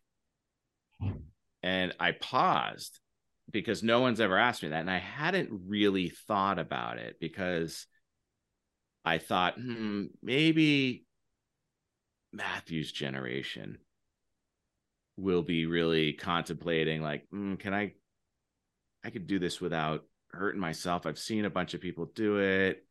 [1.64, 2.98] And I paused
[3.52, 4.82] because no one's ever asked me that.
[4.82, 7.88] And I hadn't really thought about it because
[9.06, 11.06] I thought, hmm, maybe
[12.34, 13.78] Matthew's generation
[15.16, 17.94] will be really contemplating, like, mm, can I,
[19.04, 21.06] I could do this without hurting myself.
[21.06, 22.84] I've seen a bunch of people do it.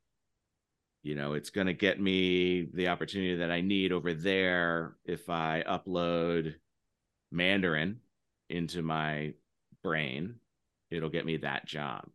[1.03, 5.29] You know, it's going to get me the opportunity that I need over there if
[5.31, 6.55] I upload
[7.31, 8.01] Mandarin
[8.49, 9.35] into my
[9.83, 10.37] brain
[10.90, 12.09] it'll get me that job.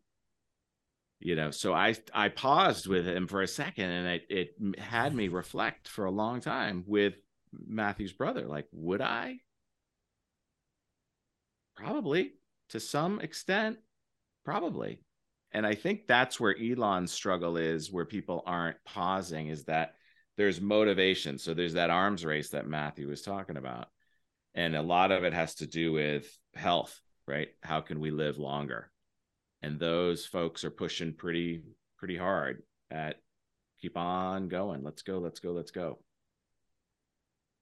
[1.20, 5.14] You know so i i paused with him for a second and it it had
[5.14, 7.14] me reflect for a long time with
[7.68, 8.48] matthew's brother.
[8.48, 9.36] Like would i?
[11.76, 12.34] Probably
[12.70, 13.78] to some extent
[14.46, 15.04] probably.
[15.52, 19.94] And i think that's where elon's struggle is where people aren't pausing is that
[20.38, 21.38] there's motivation.
[21.38, 23.90] So there's that arms race that matthew was talking about.
[24.56, 27.00] And a lot of it has to do with health
[27.32, 27.48] right?
[27.62, 28.92] How can we live longer?
[29.62, 31.64] And those folks are pushing pretty
[31.98, 33.16] pretty hard at
[33.82, 34.84] keep on going.
[34.84, 36.00] Let's go let's go let's go.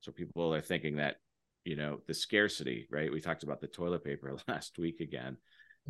[0.01, 1.17] So people are thinking that
[1.65, 3.11] you know the scarcity right?
[3.11, 5.37] We talked about the toilet paper last week again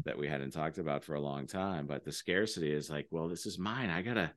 [0.06, 3.30] that we hadn't talked about for a long time but the scarcity is like well
[3.30, 3.90] this is mine.
[3.90, 4.32] I gotta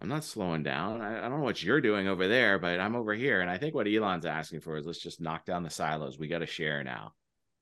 [0.00, 1.00] i'm not slowing down.
[1.00, 3.40] I, I don't know what you're doing over there but i'm over here.
[3.40, 6.18] And i think what elon's asking for is let's just knock down the silos.
[6.18, 7.14] We got to share now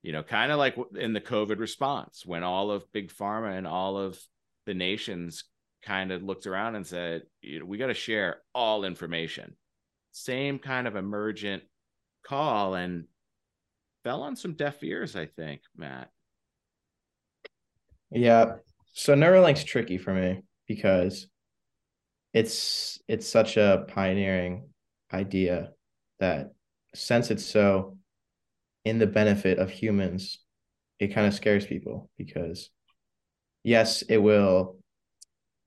[0.02, 3.66] you know kind of like in the covid response when all of big pharma and
[3.66, 4.18] all of
[4.66, 5.44] the nations
[5.82, 9.54] kind of looked around and said you know, we got to share all information
[10.12, 11.62] same kind of emergent
[12.24, 13.04] call and
[14.04, 16.10] fell on some deaf ears, I think, Matt.
[18.10, 18.56] Yeah.
[18.92, 21.28] So Neuralink's tricky for me because
[22.32, 24.70] it's it's such a pioneering
[25.12, 25.70] idea
[26.20, 26.52] that
[26.94, 27.96] since it's so
[28.88, 30.38] in the benefit of humans,
[30.98, 32.70] it kind of scares people because
[33.64, 34.76] yes, it will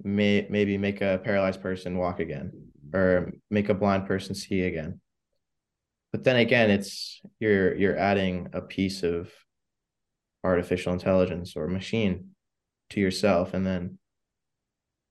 [0.04, 2.52] may maybe make a paralyzed person walk again
[2.94, 5.00] or make a blind person see again.
[6.12, 9.30] But then again it's you're you're adding a piece of
[10.44, 12.32] artificial intelligence or machine
[12.90, 14.00] to yourself and then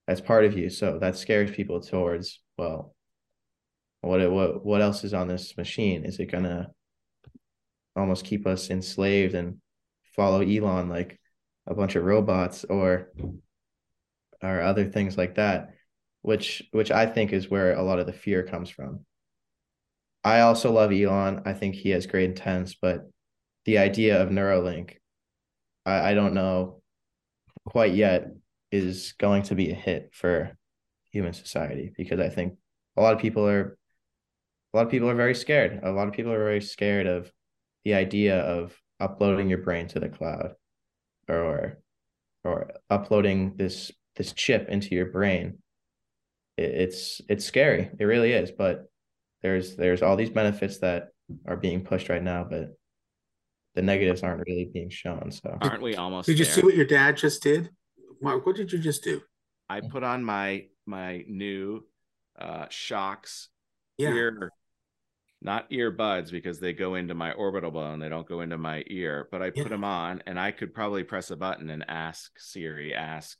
[0.07, 0.69] that's part of you.
[0.69, 2.93] So that scares people towards well
[4.01, 6.05] what what what else is on this machine?
[6.05, 6.67] Is it to
[7.95, 9.57] almost keep us enslaved and
[10.15, 11.19] follow Elon like
[11.67, 13.11] a bunch of robots or
[14.41, 15.69] or other things like that
[16.21, 19.05] which which I think is where a lot of the fear comes from
[20.23, 21.41] I also love Elon.
[21.45, 23.09] I think he has great intents, but
[23.65, 24.97] the idea of Neuralink,
[25.85, 26.81] I, I don't know
[27.65, 28.27] quite yet,
[28.71, 30.55] is going to be a hit for
[31.11, 32.53] human society because I think
[32.95, 33.77] a lot of people are
[34.73, 35.81] a lot of people are very scared.
[35.83, 37.31] A lot of people are very scared of
[37.85, 40.53] the idea of uploading your brain to the cloud
[41.27, 41.79] or
[42.43, 45.57] or uploading this this chip into your brain.
[46.57, 47.89] It, it's it's scary.
[47.99, 48.89] It really is, but
[49.41, 51.09] there's there's all these benefits that
[51.47, 52.75] are being pushed right now, but
[53.75, 55.31] the negatives aren't really being shown.
[55.31, 56.27] So aren't we almost?
[56.27, 56.53] Did you there?
[56.53, 57.69] see what your dad just did,
[58.21, 58.45] Mark?
[58.45, 59.21] What did you just do?
[59.69, 61.85] I put on my my new
[62.39, 63.47] uh Shokz
[63.97, 64.13] Yeah.
[64.13, 64.51] ear
[65.41, 69.27] not earbuds because they go into my orbital bone they don't go into my ear
[69.31, 69.67] but i put Yeah.
[69.69, 73.37] them on and i could probably press a button and ask siri ask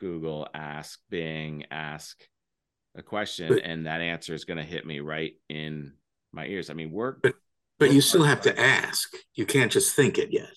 [0.00, 2.20] google ask bing ask
[2.94, 5.94] a question But- and that answer is going to hit me right in
[6.32, 7.34] my ears i mean we're But-
[7.78, 9.12] But you still have to ask.
[9.34, 10.54] You can't just think it yet.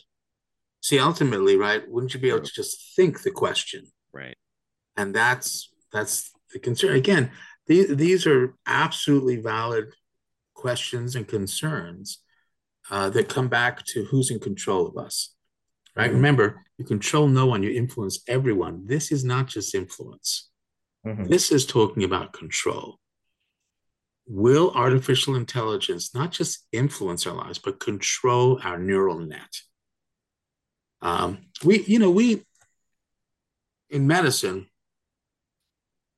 [0.81, 1.81] See, ultimately, right?
[1.89, 3.81] Wouldn't you be able to just think the question?
[4.13, 4.37] right
[4.95, 7.31] and that's that's the concern again
[7.67, 9.85] these, these are absolutely valid
[10.55, 12.19] questions and concerns
[12.89, 15.35] uh, that come back to who's in control of us
[15.95, 16.11] right?
[16.11, 18.85] Remember you control no one you influence everyone.
[18.85, 20.49] This is not just influence.
[21.05, 21.29] Mhm.
[21.29, 22.99] this is talking about control.
[24.27, 29.61] Will artificial intelligence not just influence our lives but control our neural net?
[31.01, 32.43] Um, we you know we
[33.89, 34.67] in medicine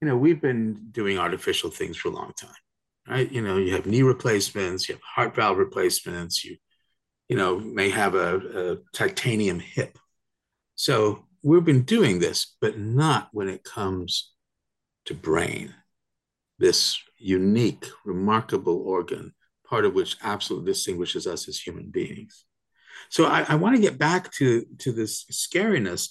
[0.01, 2.61] you know we've been doing artificial things for a long time
[3.07, 6.57] right you know you have knee replacements you have heart valve replacements you
[7.27, 9.97] you know may have a, a titanium hip.
[10.75, 14.31] So we've been doing this but not when it comes
[15.05, 15.73] to brain.
[16.59, 19.33] This unique remarkable organ
[19.67, 22.45] part of which absolutely distinguishes us as human beings.
[23.09, 26.09] So i, I want to get back to to this scariness.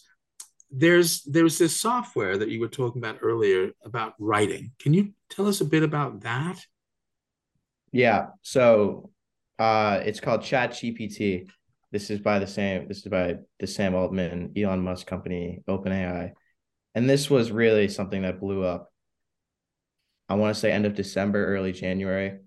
[0.71, 4.73] There's there's this software that you were talking about earlier about writing.
[4.79, 6.59] Can you tell us a bit about that
[7.97, 8.27] Yeah.
[8.43, 9.11] So
[9.59, 11.49] uh it's called Chat GPT.
[11.93, 16.33] This is by the same this is by the Sam Altman, Elon Musk company, OpenAI.
[16.95, 18.93] And this was really something that blew up.
[20.29, 22.39] I want to say end of December, early January,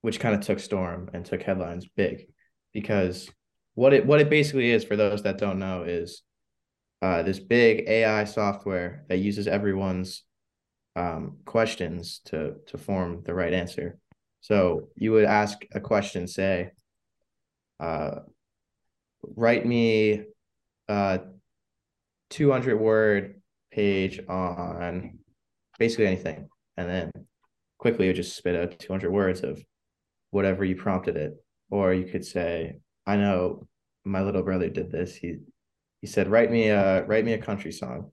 [0.00, 2.28] which kind of took storm and took headlines big
[2.72, 3.30] because
[3.74, 6.22] what it what it basically is for those that don't know is
[7.02, 10.22] uh, this big AI software that uses everyone's
[10.96, 13.98] um, questions to to form the right answer.
[14.44, 16.72] So you would ask a question, say,
[17.80, 18.16] uh,
[19.22, 20.24] write me
[20.86, 21.20] a
[22.28, 23.40] 200 word
[23.72, 25.18] page on
[25.78, 26.50] basically anything.
[26.76, 27.10] And then
[27.78, 29.64] quickly it would just spit out 200 words of
[30.28, 31.32] whatever you prompted it.
[31.70, 33.66] Or you could say, I know
[34.04, 35.16] my little brother did this.
[35.16, 35.38] He
[36.02, 38.10] he said, write me a write me a country song.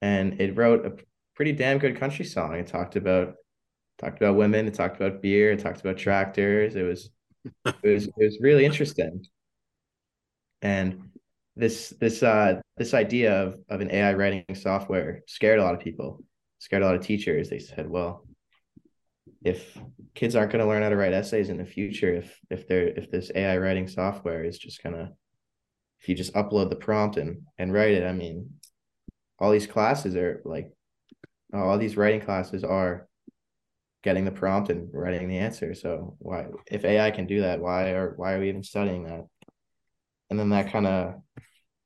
[0.00, 0.96] And it wrote a
[1.36, 2.54] pretty damn good country song.
[2.54, 3.34] It talked about
[3.98, 6.76] talked about women, it talked about beer, it talked about tractors.
[6.76, 7.10] It was
[7.66, 9.24] it was it was really interesting.
[10.60, 11.08] And
[11.56, 15.80] this this uh this idea of of an AI writing software scared a lot of
[15.80, 16.22] people,
[16.58, 17.50] scared a lot of teachers.
[17.50, 18.26] They said, well,
[19.44, 19.76] if
[20.14, 22.88] kids aren't going to learn how to write essays in the future, if if they're
[22.88, 25.12] if this AI writing software is just gonna
[26.00, 28.54] if you just upload the prompt and and write it, I mean,
[29.38, 30.72] all these classes are like
[31.52, 33.08] all these writing classes are
[34.02, 35.74] getting the prompt and writing the answer.
[35.74, 39.26] So why if AI can do that, why are why are we even studying that?
[40.30, 41.14] And then that kind of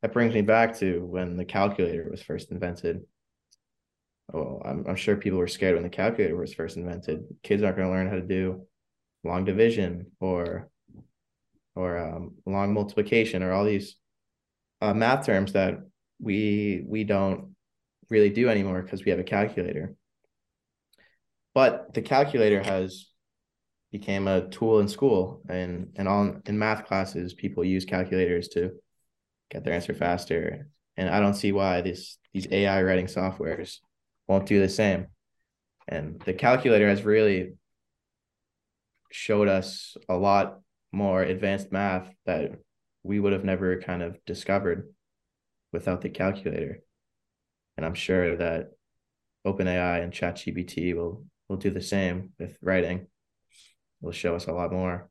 [0.03, 3.03] that brings me back to when the calculator was first invented.
[4.33, 7.25] Oh, I'm I'm sure people were scared when the calculator was first invented.
[7.43, 8.67] Kids aren't going to learn how to do
[9.25, 10.71] long division or
[11.75, 13.97] or um, long multiplication or all these
[14.81, 15.79] uh, math terms that
[16.19, 17.55] we we don't
[18.09, 19.95] really do anymore because we have a calculator.
[21.57, 23.07] But the calculator has
[23.91, 28.73] became a tool in school and and all in math classes people use calculators to
[29.51, 30.69] get their answer faster.
[30.99, 33.79] And I don't see why this these AI writing softwares
[34.29, 35.07] won't do the same.
[35.89, 37.55] And the calculator has really
[39.11, 40.61] showed us a lot
[40.93, 42.51] more advanced math that
[43.03, 44.93] we would have never kind of discovered
[45.73, 46.81] without the calculator.
[47.79, 48.73] And I'm sure that
[49.47, 53.07] OpenAI and ChatGPT will will do the same with writing.
[54.01, 55.09] Will show us a lot more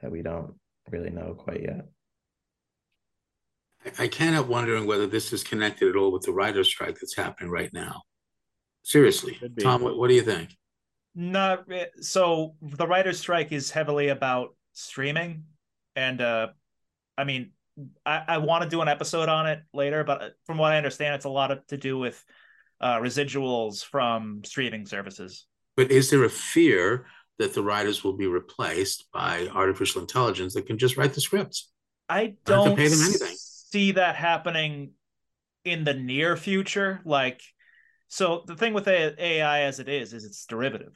[0.00, 0.54] that we don't
[0.90, 1.86] really know quite yet.
[3.98, 7.16] I can't help wondering whether this is connected at all with the writer's strike that's
[7.16, 8.02] happening right now.
[8.84, 10.56] Seriously, Tom, what, what do you think?
[11.14, 11.66] Not
[12.00, 12.54] so.
[12.62, 15.44] The writer's strike is heavily about streaming,
[15.94, 16.48] and uh,
[17.18, 17.52] I mean,
[18.04, 20.76] I, I want to do an episode on it later, but uh, from what I
[20.76, 22.22] understand, it's a lot of, to do with
[22.80, 25.46] uh, residuals from streaming services.
[25.76, 27.06] But is there a fear
[27.38, 31.70] that the writers will be replaced by artificial intelligence that can just write the scripts?
[32.08, 33.34] I don't pay them anything.
[33.36, 34.92] see that happening
[35.64, 37.00] in the near future.
[37.04, 37.40] Like,
[38.08, 40.94] so the thing with AI as it is, is it's derivative.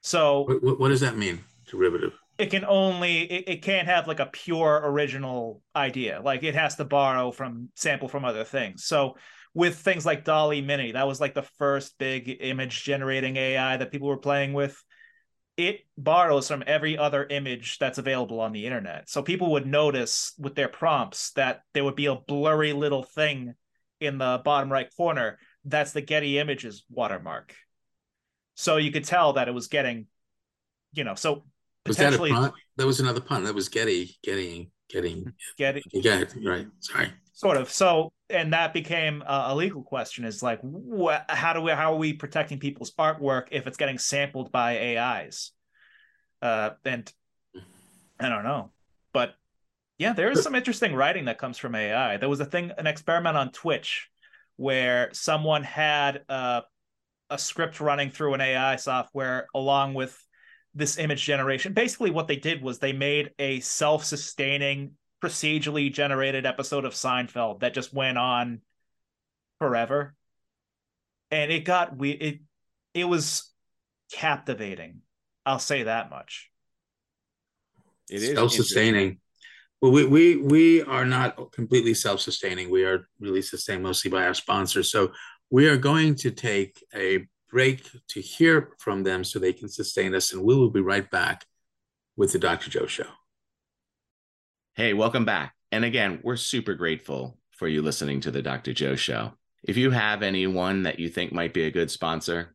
[0.00, 1.44] So what, what does that mean?
[1.66, 6.54] Derivative it can only it, it can't have like a pure original idea like it
[6.54, 9.14] has to borrow from sample from other things so
[9.54, 10.92] with things like DALL-E Mini.
[10.92, 14.82] That was like the first big image generating ai that people were playing with.
[15.56, 19.10] It borrows from every other image that's available on the internet.
[19.10, 23.54] So people would notice with their prompts that there would be a blurry little thing
[24.00, 25.38] in the bottom right corner.
[25.64, 27.54] That's the getty images watermark.
[28.54, 30.06] So you could tell that it was getting
[30.92, 31.44] you know so
[31.86, 32.52] was that a pun?
[32.76, 33.44] That was another pun.
[33.44, 36.66] That was Getty, Getty, getting, getting Yeah, right.
[36.80, 37.12] Sorry.
[37.32, 37.70] Sort of.
[37.70, 41.24] So, and that became a, a legal question: is like, what?
[41.28, 41.72] How do we?
[41.72, 45.52] How are we protecting people's artwork if it's getting sampled by AIs?
[46.42, 47.10] Uh, and
[48.18, 48.72] I don't know,
[49.12, 49.34] but
[49.98, 52.16] yeah, there is some interesting writing that comes from AI.
[52.16, 54.08] There was a thing, an experiment on Twitch,
[54.56, 56.62] where someone had uh,
[57.28, 60.18] a script running through an AI software along with
[60.74, 61.72] this image generation.
[61.72, 64.92] Basically, what they did was they made a self sustaining,
[65.22, 68.60] procedurally generated episode of Seinfeld that just went on
[69.58, 70.14] forever.
[71.30, 72.40] And it got we it
[72.94, 73.50] it was
[74.12, 75.02] captivating.
[75.46, 76.50] I'll say that much.
[78.08, 79.20] It is self-sustaining.
[79.80, 82.70] Well, we we we are not completely self-sustaining.
[82.70, 84.90] We are really sustained mostly by our sponsors.
[84.90, 85.12] So
[85.50, 90.14] we are going to take a break to hear from them so they can sustain
[90.14, 90.32] us.
[90.32, 91.44] And we will be right back
[92.16, 92.70] with the Dr.
[92.70, 93.06] Joe Show.
[94.74, 95.54] Hey, welcome back.
[95.72, 98.72] And again, we're super grateful for you listening to the Dr.
[98.72, 99.32] Joe Show.
[99.62, 102.54] If you have anyone that you think might be a good sponsor,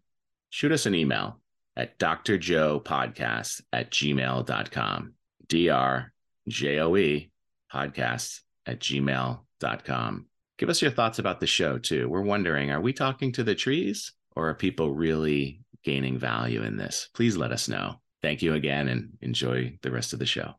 [0.50, 1.40] shoot us an email
[1.76, 5.14] at drjoepodcast at gmail.com.
[5.48, 6.14] D R
[6.48, 7.32] J O E
[7.72, 10.26] podcast at gmail.com.
[10.58, 12.10] Give us your thoughts about the show, too.
[12.10, 16.78] We're wondering are we talking to the trees or are people really gaining value in
[16.78, 17.10] this?
[17.14, 18.00] Please let us know.
[18.22, 20.56] Thank you again and enjoy the rest of the show.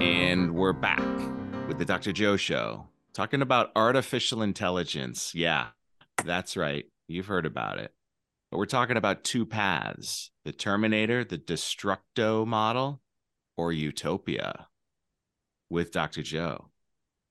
[0.00, 1.04] And we're back
[1.68, 2.12] with the Dr.
[2.12, 5.34] Joe Show, talking about artificial intelligence.
[5.34, 5.68] Yeah,
[6.24, 6.86] that's right.
[7.08, 7.92] You've heard about it.
[8.50, 13.02] But we're talking about two paths the Terminator, the Destructo model,
[13.56, 14.68] or Utopia.
[15.68, 16.22] with Dr.
[16.22, 16.70] Joe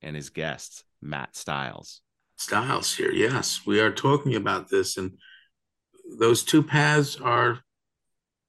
[0.01, 2.01] and his guest, Matt Stiles.
[2.39, 3.11] Stiles here.
[3.11, 5.17] Yes, we are talking about this, and
[6.19, 7.59] those two paths are,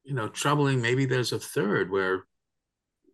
[0.05, 0.81] you know, troubling.
[0.81, 2.25] Maybe there's a third where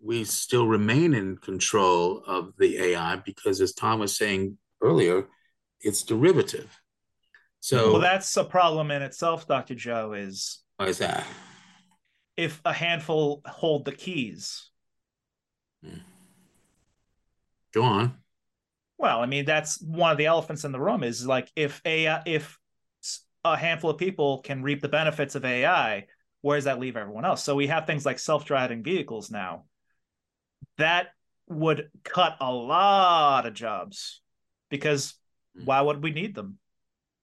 [0.05, 5.27] we still remain in control of the AI because, as Tom was saying earlier,
[5.81, 6.79] it's derivative.
[7.61, 9.75] So, well, that's a problem in itself, Dr.
[9.75, 10.13] Joe.
[10.13, 11.27] Is why is that?
[12.37, 14.69] If a handful hold the keys.
[15.83, 16.01] Hmm.
[17.73, 18.19] Go on.
[18.99, 21.03] Well, I mean, that's one of the elephants in the room.
[21.03, 22.59] Is like if AI, if
[23.45, 26.07] a handful of people can reap the benefits of AI,
[26.41, 27.45] where does that leave everyone else?
[27.45, 29.65] So we have things like self-driving vehicles now.
[30.79, 31.09] That
[31.49, 34.21] would cut a lot of jobs
[34.71, 35.15] because
[35.57, 35.65] hmm.
[35.65, 36.59] why would we need them?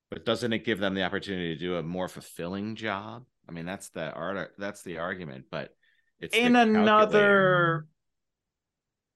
[0.10, 3.26] But doesn't it give them the opportunity to do a more fulfilling job?
[3.50, 4.54] I mean, that's the art.
[4.58, 5.46] That's the argument.
[5.50, 5.72] But
[6.20, 7.88] it's in another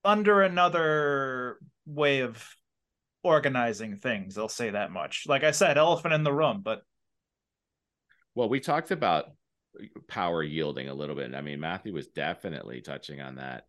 [0.04, 1.58] under another
[1.88, 2.46] way of
[3.22, 4.38] organizing things.
[4.38, 5.24] I'll say that much.
[5.26, 6.60] Like I said, elephant in the room.
[6.62, 6.82] But
[8.34, 9.26] well, we talked about
[10.06, 11.34] power yielding a little bit.
[11.34, 13.64] I mean, Matthew was definitely touching on that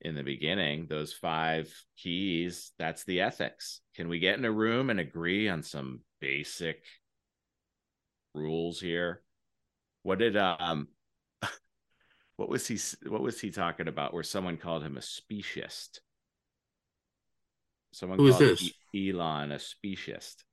[0.00, 0.86] in the beginning.
[0.88, 3.80] Those five keys, that's the ethics.
[3.94, 6.82] Can we get in a room and agree on some basic
[8.34, 9.22] rules here?
[10.02, 10.88] What did um
[12.36, 16.00] what was he what was he talking about where someone called him a speciest?
[17.92, 18.70] Someone Who is this?
[18.94, 20.44] Elon a speciest.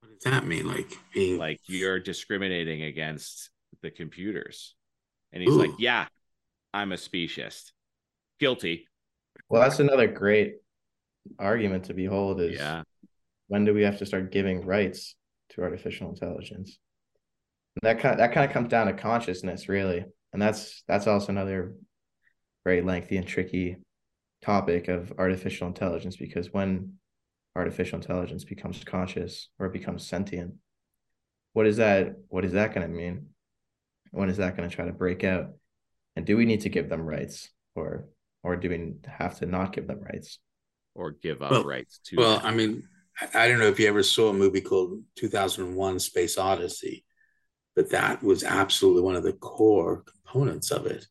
[0.00, 0.66] What does that mean?
[0.66, 3.50] Like being like you're discriminating against
[3.82, 4.74] the computers.
[5.32, 5.58] And he's Ooh.
[5.58, 6.06] like, Yeah,
[6.72, 7.72] I'm a speciest.
[8.38, 8.88] Guilty.
[9.48, 10.56] Well, that's another great
[11.38, 12.82] argument to behold is yeah.
[13.48, 15.14] when do we have to start giving rights
[15.50, 16.78] to artificial intelligence?
[17.82, 21.30] that kind of, that kind of comes down to consciousness, really, and that's that's also
[21.30, 21.74] another
[22.64, 23.76] very lengthy and tricky
[24.42, 26.94] topic of artificial intelligence because when
[27.56, 30.54] artificial intelligence becomes conscious or becomes sentient
[31.52, 33.26] what is that what is that going to mean?
[34.12, 35.50] When is that going to try to break out?
[36.16, 38.08] And do we need to give them rights or
[38.42, 40.38] or do we have to not give them rights?
[40.94, 42.46] Or give up well, rights to well them?
[42.46, 42.82] i mean
[43.32, 47.04] i don't know if you ever saw a movie called 2001 space odyssey
[47.76, 51.06] but that was absolutely one of the core components of it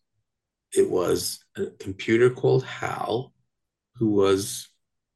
[0.73, 3.33] it was a computer called hal
[3.95, 4.69] who was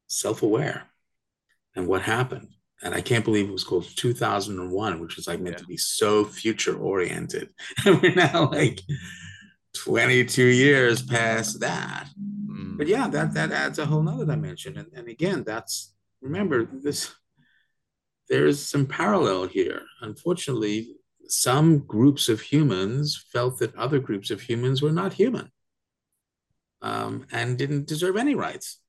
[0.07, 0.89] self-aware
[1.75, 2.49] and what happened
[2.83, 5.61] and I can't believe it was called 2001, which was like meant yeah.
[5.61, 7.49] to be so future oriented.
[7.85, 8.81] And we're now like
[9.77, 12.09] 22 years past that.
[12.19, 12.77] Mm.
[12.77, 14.77] But yeah, that that adds a whole nother dimension.
[14.77, 17.13] And, and again, that's remember this
[18.27, 19.83] there's some parallel here.
[20.01, 20.97] Unfortunately,
[21.27, 25.51] some groups of humans felt that other groups of humans were not human
[26.81, 28.79] um, and didn't deserve any rights.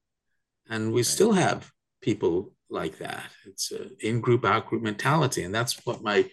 [0.69, 1.07] And we right.
[1.07, 1.71] still have
[2.01, 3.25] people like that.
[3.47, 6.29] It's an in-group, out-group mentality, and that's what my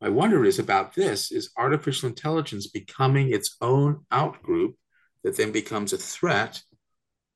[0.00, 0.94] my wonder is about.
[0.94, 4.76] This is artificial intelligence becoming its own out-group
[5.24, 6.60] that then becomes a threat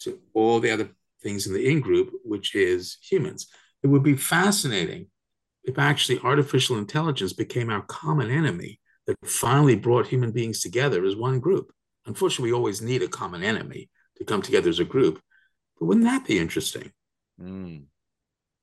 [0.00, 0.90] to all the other
[1.22, 3.46] things in the in-group, which is humans.
[3.82, 5.09] It would be fascinating
[5.64, 11.16] if actually artificial intelligence became our common enemy that finally brought human beings together as
[11.16, 11.72] one group.
[12.06, 15.20] Unfortunately, we always need a common enemy to come together as a group.
[15.78, 16.92] But wouldn't that be interesting?
[17.40, 17.84] Mm.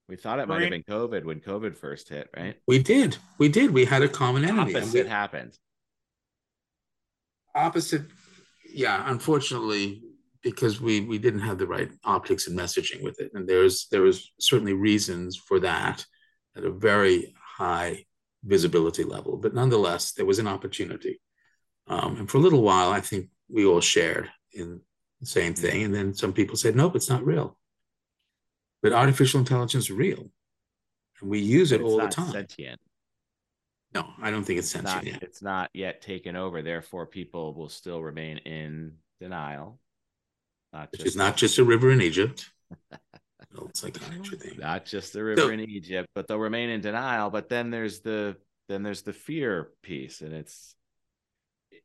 [0.08, 2.56] We thought it might have been COVID when COVID first hit, right?
[2.66, 3.18] We did.
[3.38, 3.72] We did.
[3.72, 4.74] We had a common enemy.
[4.76, 5.58] Opposite we, happened.
[7.54, 8.04] Opposite,
[8.74, 9.04] yeah.
[9.08, 10.04] Unfortunately,
[10.44, 14.02] because we we didn't have the right optics and messaging with it, and there's there
[14.02, 16.06] was certainly reasons for that
[16.58, 18.06] at a very high
[18.44, 19.38] visibility level.
[19.38, 21.22] But nonetheless, there was an opportunity,
[21.88, 24.82] um, and for a little while, I think we all shared in
[25.20, 27.58] the same thing, and then some people said, "Nope, it's not real."
[28.82, 30.32] But artificial intelligence is real,
[31.22, 32.32] and we use it it's all the time.
[32.32, 32.80] Sentient.
[33.94, 35.24] No, I don't think it's sentient not, yet.
[35.24, 36.62] It's not yet taken over.
[36.62, 39.80] Therefore, people will still remain in denial.
[40.74, 42.52] Not Which is not just a river in Egypt.
[43.70, 44.58] it's like an thing.
[44.60, 47.30] Not just the river so, in Egypt, but they'll remain in denial.
[47.30, 48.38] But then there's the
[48.70, 50.76] then there's the fear piece, and it's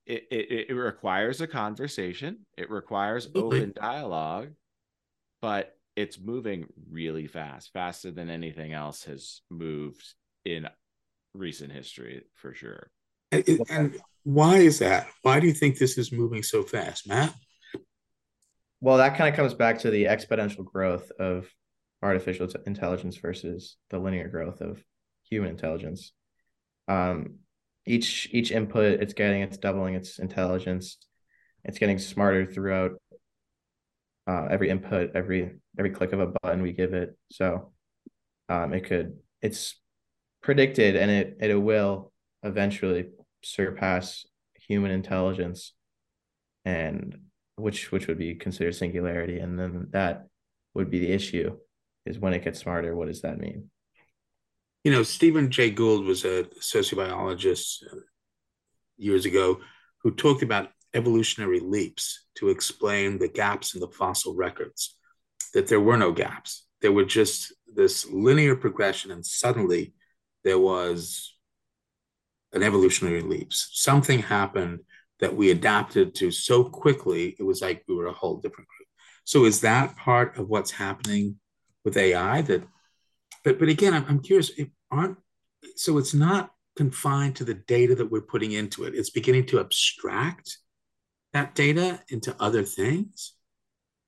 [0.07, 2.39] it, it, it requires a conversation.
[2.57, 4.51] It requires open dialogue,
[5.41, 10.69] but it's moving really fast, faster than anything else has moved in
[11.35, 12.91] recent history for sure.
[13.31, 15.07] And, and why is that?
[15.23, 17.35] Why do you think this is moving so fast, Matt?
[18.83, 21.49] Well, that kind of comes back to the exponential growth of
[22.03, 24.83] artificial intelligence versus the linear growth of
[25.31, 26.11] human intelligence.
[26.89, 27.37] Um,
[27.87, 30.99] each each input it's getting, it's doubling its intelligence.
[31.63, 33.01] It's getting smarter throughout
[34.27, 37.17] uh, every input, every every click of a button we give it.
[37.31, 37.71] So
[38.49, 39.81] um, it could it's
[40.43, 42.13] predicted and it it will
[42.43, 43.11] eventually
[43.45, 44.27] surpass
[44.57, 45.73] human intelligence
[46.65, 47.17] and
[47.57, 50.27] which which would be considered singularity and then that
[50.75, 51.57] would be the issue
[52.07, 53.71] is when it gets smarter what does that mean?
[54.85, 57.85] You know stephen jay gould was a sociobiologist
[58.97, 59.61] years ago
[60.03, 64.97] who talked about evolutionary leaps to explain the gaps in the fossil records
[65.55, 66.67] that there were no gaps.
[66.81, 69.95] There were just this linear progression and suddenly
[70.45, 71.35] there was
[72.53, 73.71] an evolutionary leaps.
[73.73, 74.81] Something happened
[75.23, 78.89] that we adapted to so quickly it was like we were a whole different group.
[79.25, 81.37] So is that part of what's happening
[81.85, 82.63] with ai that
[83.43, 85.17] but but again i'm, I'm curious if aren't
[85.75, 88.95] so it's not confined to the data that we're putting into it.
[88.95, 90.59] It's beginning to abstract
[91.33, 93.35] that data into other things?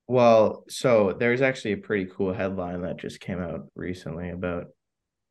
[0.07, 4.67] Well so there's actually a pretty cool headline that just came out recently about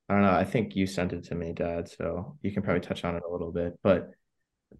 [0.08, 2.80] i don't know i think you sent it to me dad so you can probably
[2.80, 4.10] touch on it a little bit but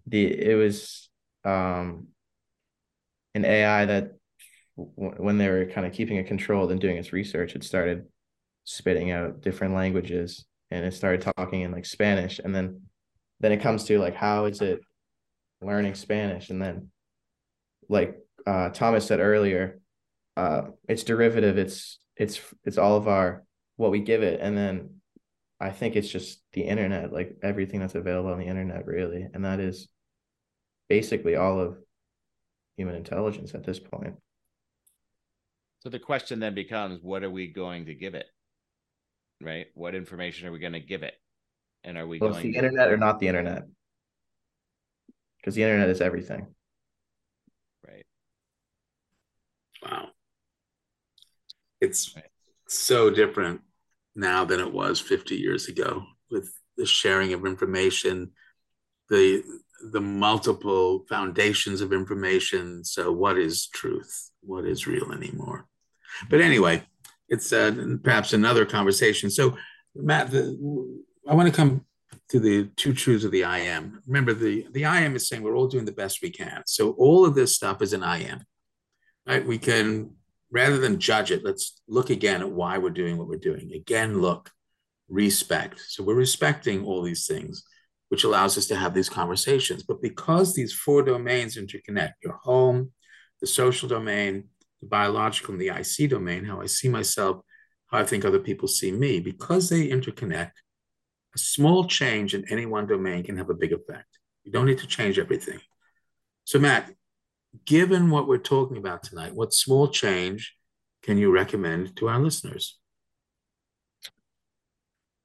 [0.07, 1.09] the it was
[1.43, 2.07] um
[3.33, 4.11] an ai that
[4.77, 8.05] w- when they were kind of keeping it controlled and doing its research it started
[8.65, 12.39] spitting out different languages and it started talking in like spanish.
[12.39, 12.81] And then
[13.39, 14.81] then it comes to like how is it
[15.61, 16.49] learning spanish?
[16.49, 16.89] And then
[17.87, 19.79] like uh, thomas said earlier
[20.37, 23.43] uh, it's derivative it's it's it's all of our
[23.77, 24.39] what we give it.
[24.41, 24.94] And then
[25.65, 29.27] i think it's just the internet like everything that's available on the internet really.
[29.33, 29.87] And that is
[30.87, 31.77] basically all of
[32.77, 34.15] human intelligence at this point.
[35.79, 38.27] So the question then becomes what are we going to give it
[39.41, 39.67] right?
[39.73, 41.15] What information are we going to give it?
[41.83, 42.57] And are we well, going the to...
[42.57, 43.63] internet or not the internet?
[45.37, 46.47] Because the internet is everything.
[47.85, 48.05] Right.
[49.83, 50.07] Wow.
[51.81, 52.15] It's
[52.67, 53.61] so different
[54.15, 58.31] now than it was 50 years ago with the sharing of information
[59.09, 59.43] the
[59.91, 62.83] the multiple foundations of information.
[62.83, 64.31] So what is truth?
[64.41, 65.67] What is real anymore?
[66.29, 66.83] But anyway
[67.27, 69.29] it's uh, perhaps another conversation.
[69.29, 69.57] So
[69.95, 71.85] matt the, i want to come
[72.29, 74.01] to the two truths of the i am.
[74.07, 76.63] Remember the the i am is saying we're all doing the best we can.
[76.65, 78.45] So all of this stuff is an i am
[79.25, 79.45] right?
[79.45, 80.11] We can
[80.55, 83.73] rather than judge it, let's look again at why we're doing what we're doing.
[83.73, 84.49] Again, look,
[85.09, 85.81] respect.
[85.89, 87.61] So we're respecting all these things,
[88.07, 89.83] which allows us to have these conversations.
[89.83, 92.93] But because these four domains interconnect your home,
[93.41, 94.45] the social domain,
[94.79, 97.41] the biological, and the IC domain, how I see myself,
[97.87, 100.51] how I think other people see me, because they interconnect,
[101.35, 104.07] a small change in any one domain can have a big effect.
[104.45, 105.59] You don't need to change everything.
[106.45, 106.93] So, Matt,
[107.65, 110.55] given what we're talking about tonight, what small change
[111.03, 112.77] can you recommend to our listeners?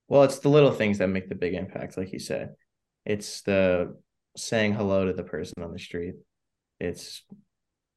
[0.08, 2.54] Well, it's the little things that make the big impact, like you said.
[3.06, 3.96] It's the
[4.36, 6.14] saying hello to the person on the street.
[6.78, 7.22] It's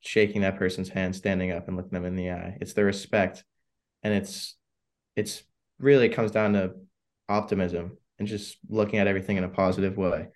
[0.01, 2.57] shaking that person's hand, standing up and looking them in the eye.
[2.61, 3.43] It's the respect.
[4.03, 4.55] And it's
[5.15, 5.43] it's
[5.79, 6.73] really comes down to
[7.29, 10.27] optimism and just looking at everything in a positive way.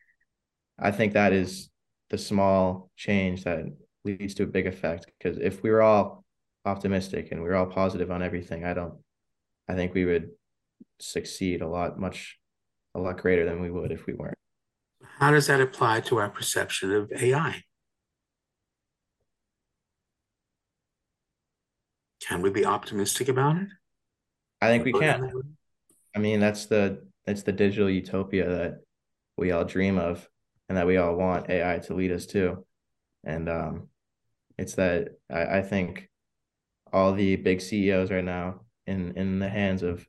[0.80, 1.70] I think that is
[2.10, 3.66] the small change that
[4.08, 5.08] leads to a big effect.
[5.18, 6.26] Because if we were all
[6.66, 8.96] optimistic and we were all positive on everything, I don't,
[9.68, 10.30] I think we would
[11.00, 12.40] succeed a lot, much,
[12.96, 14.38] a lot greater than we would if we weren't.
[15.20, 17.64] How does that apply to our perception of AI?
[22.28, 23.68] Can we be optimistic about it?
[24.62, 25.32] I think we can.
[26.16, 28.80] I mean, that's the that's the digital utopia that
[29.38, 30.28] we all dream of
[30.68, 32.66] and that we all want AI to lead us to.
[33.24, 33.90] And um,
[34.58, 36.10] it's that I, I think
[36.92, 40.08] all the big CEOs right now in in the hands of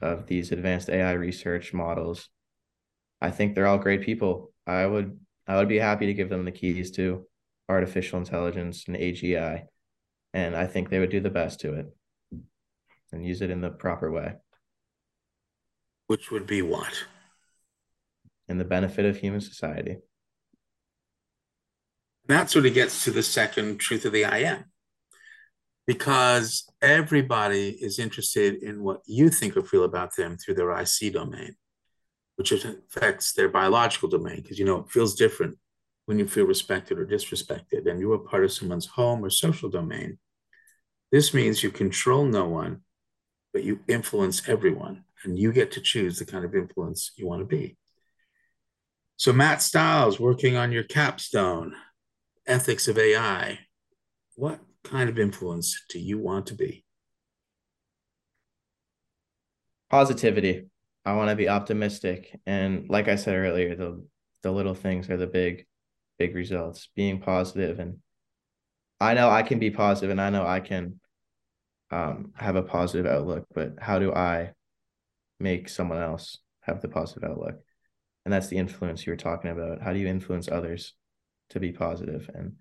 [0.00, 2.28] of these advanced AI research models,
[3.20, 4.52] I think they're all great people.
[4.66, 7.26] I would I would be happy to give them the keys to
[7.68, 9.64] artificial intelligence and AGI,
[10.32, 11.86] and I think they would do the best to it
[13.12, 14.34] and use it in the proper way.
[16.06, 16.92] Which would be what?
[18.48, 19.98] In the benefit of human society.
[22.26, 24.64] That sort of gets to the second truth of the I am.
[25.86, 31.12] Because everybody is interested in what you think or feel about them through their IC
[31.12, 31.56] domain,
[32.36, 35.58] which affects their biological domain, because you know it feels different
[36.06, 39.68] when you feel respected or disrespected, and you are part of someone's home or social
[39.68, 40.18] domain.
[41.12, 42.80] This means you control no one,
[43.52, 47.40] but you influence everyone, and you get to choose the kind of influence you want
[47.40, 47.76] to be.
[49.16, 51.74] So, Matt Stiles, working on your capstone,
[52.46, 53.58] ethics of AI.
[54.36, 56.84] What kind of influence do you want to be?
[59.90, 60.66] Positivity.
[61.04, 62.38] I want to be optimistic.
[62.46, 64.04] And like I said earlier, the
[64.42, 65.66] the little things are the big,
[66.18, 66.88] big results.
[66.94, 67.98] Being positive and
[69.00, 71.00] I know I can be positive and I know I can
[71.90, 74.52] um, have a positive outlook, but how do I
[75.40, 77.56] make someone else have the positive outlook?
[78.24, 79.82] And that's the influence you were talking about.
[79.82, 80.94] How do you influence others
[81.54, 81.76] to be?
[82.34, 82.52] And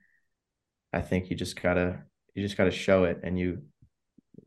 [0.92, 3.62] I think you just gotta you just gotta show it and you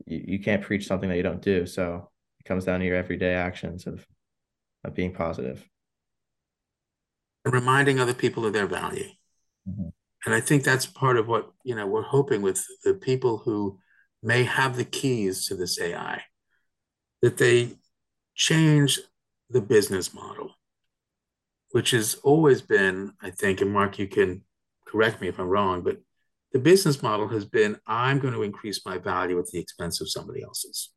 [0.05, 1.65] you, you can't preach something that you don't do.
[1.65, 4.05] So it comes down to your everyday actions of
[4.83, 5.67] of being positive.
[7.45, 9.09] And reminding other people of their value.
[9.67, 9.89] Mm-hmm.
[10.25, 13.79] And I think that's part of what you know we're hoping with the people who
[14.23, 16.23] may have the keys to this AI,
[17.21, 17.77] that they
[18.35, 18.99] change
[19.49, 20.51] the business model,
[21.77, 24.41] which has always been, I think, and Mark, you can
[24.87, 25.97] correct me if I'm wrong, but
[26.51, 30.09] the business model has been I'm going to increase my value at the expense of
[30.09, 30.89] somebody else's.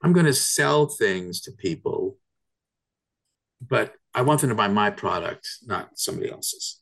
[0.00, 2.16] I'm going to sell things to people,
[3.60, 6.80] but I want them to buy my product, not somebody else's.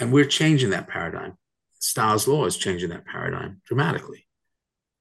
[0.00, 1.38] And we're changing that paradigm.
[1.78, 4.26] Stiles Law is changing that paradigm dramatically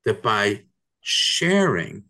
[0.06, 0.66] that by
[1.02, 2.04] sharing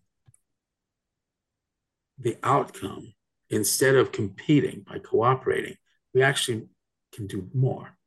[2.19, 3.13] the outcome
[3.51, 5.75] instead of competing by cooperating,
[6.13, 6.67] we actually
[7.13, 7.97] can do more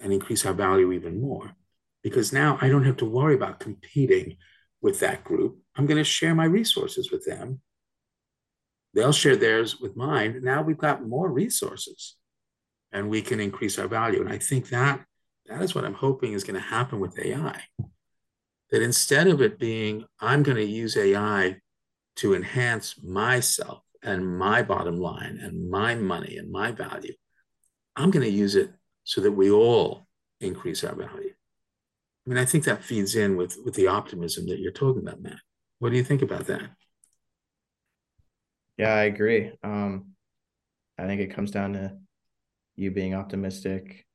[0.00, 1.54] and increase our value even more.
[2.02, 4.38] Because now I don't have to worry about competing
[4.80, 5.58] with that group.
[5.76, 7.60] I'm going to share my resources with them.
[8.94, 10.40] They'll share theirs with mine.
[10.42, 12.16] Now we've got more resources
[12.90, 14.20] and we can increase our value.
[14.20, 15.04] And I think that
[15.46, 17.60] that is what I'm hoping is going to happen with AI
[18.70, 21.56] that instead of it being, I'm going to use AI
[22.16, 27.14] to enhance myself and my bottom line and my money and my value,
[27.96, 28.70] I'm going to use it
[29.04, 30.06] so that we all
[30.40, 31.32] increase our value.
[32.26, 35.22] I mean, I think that feeds in with, with the optimism that you're talking about,
[35.22, 35.40] Matt.
[35.78, 36.70] What do you think about that?
[38.76, 39.52] Yeah, I agree.
[39.62, 40.12] Um,
[40.98, 41.96] I think it comes down to
[42.76, 44.06] you being optimistic,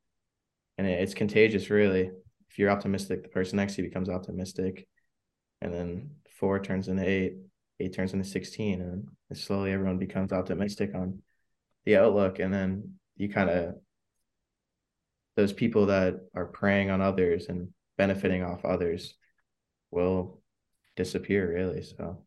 [0.78, 2.10] and it's contagious, really
[2.56, 4.86] if you're optimistic, the person next to you becomes optimistic,
[5.60, 6.10] and then
[6.40, 7.36] four turns into eight,
[7.80, 11.22] eight turns into sixteen, and slowly everyone becomes optimistic on
[11.84, 13.74] the outlook, and then you kind of
[15.36, 17.68] those people that are preying on others and
[17.98, 19.14] benefiting off others
[19.90, 20.40] will
[20.96, 22.22] disappear really so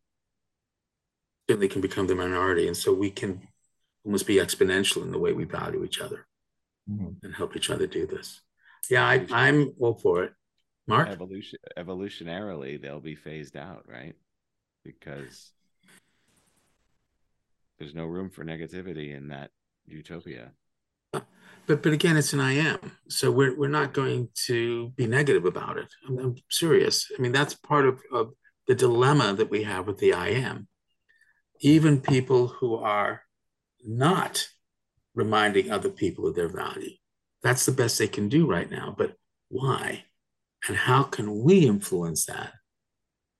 [1.48, 3.40] they can become the minority and so we can
[4.04, 6.26] almost be exponential in the way we value each other
[6.88, 7.08] mm-hmm.
[7.24, 8.40] and help each other do this
[8.88, 10.32] yeah, I, I'm all for it.
[10.86, 11.08] Mark?
[11.08, 14.14] Evolution, evolutionarily, they'll be phased out, right?
[14.84, 15.52] Because
[17.78, 19.50] there's no room for negativity in that
[19.86, 20.52] utopia.
[21.12, 25.44] But but again, it's an I am, so we're we're not going to be negative
[25.44, 25.88] about it.
[26.08, 27.10] I'm, I'm serious.
[27.16, 28.32] I mean, that's part of, of
[28.66, 30.66] the dilemma that we have with the I am.
[31.60, 33.22] Even people who are
[33.84, 34.48] not
[35.14, 36.94] reminding other people of their value
[37.42, 38.94] that's the best they can do right now.
[38.96, 39.14] But
[39.48, 40.04] why?
[40.68, 42.52] And how can we influence that?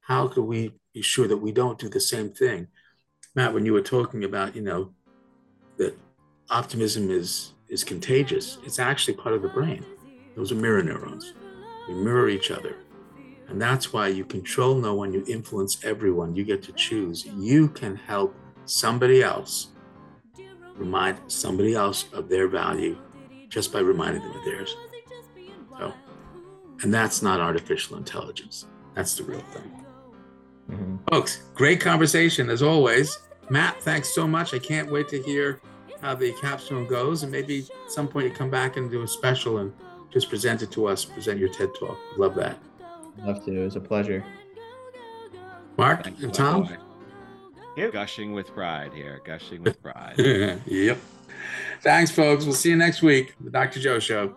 [0.01, 2.69] How can we be sure that we don't do the same thing?
[3.35, 4.93] Matt, when you were talking about, you know,
[5.77, 5.97] that
[6.51, 9.85] optimism is is contagious, it's actually part of the brain.
[10.37, 11.35] Those are mirror neurons.
[11.89, 12.77] We mirror each other.
[13.49, 16.35] And that's why you control no one, you influence everyone.
[16.35, 17.27] You get to choose.
[17.27, 18.35] You can help
[18.65, 19.69] somebody else
[20.77, 22.97] remind somebody else of their value
[23.49, 24.77] just by reminding them of theirs.
[25.79, 25.93] So,
[26.83, 28.67] and that's not artificial intelligence.
[28.95, 29.80] That's the real thing.
[30.71, 30.97] Mm-hmm.
[31.11, 33.19] Folks, great conversation as always.
[33.49, 34.55] Matt, thanks so much.
[34.55, 35.61] I can't wait to hear
[36.01, 39.09] how the capstone goes, and maybe at some point you come back and do a
[39.09, 39.73] special and
[40.11, 41.99] just present it to us, present your TED talk.
[42.17, 42.59] Love that.
[43.19, 43.61] Love to.
[43.61, 44.25] It was a pleasure.
[45.77, 46.69] Mark Thanks and Tom.
[47.77, 47.93] Yep.
[47.93, 49.21] Gushing with pride here.
[49.25, 50.15] Gushing with pride.
[50.67, 50.99] yep.
[51.83, 52.45] Thanks, folks.
[52.45, 53.35] We'll see you next week.
[53.41, 53.81] The Dr.
[53.81, 54.35] Joe Show.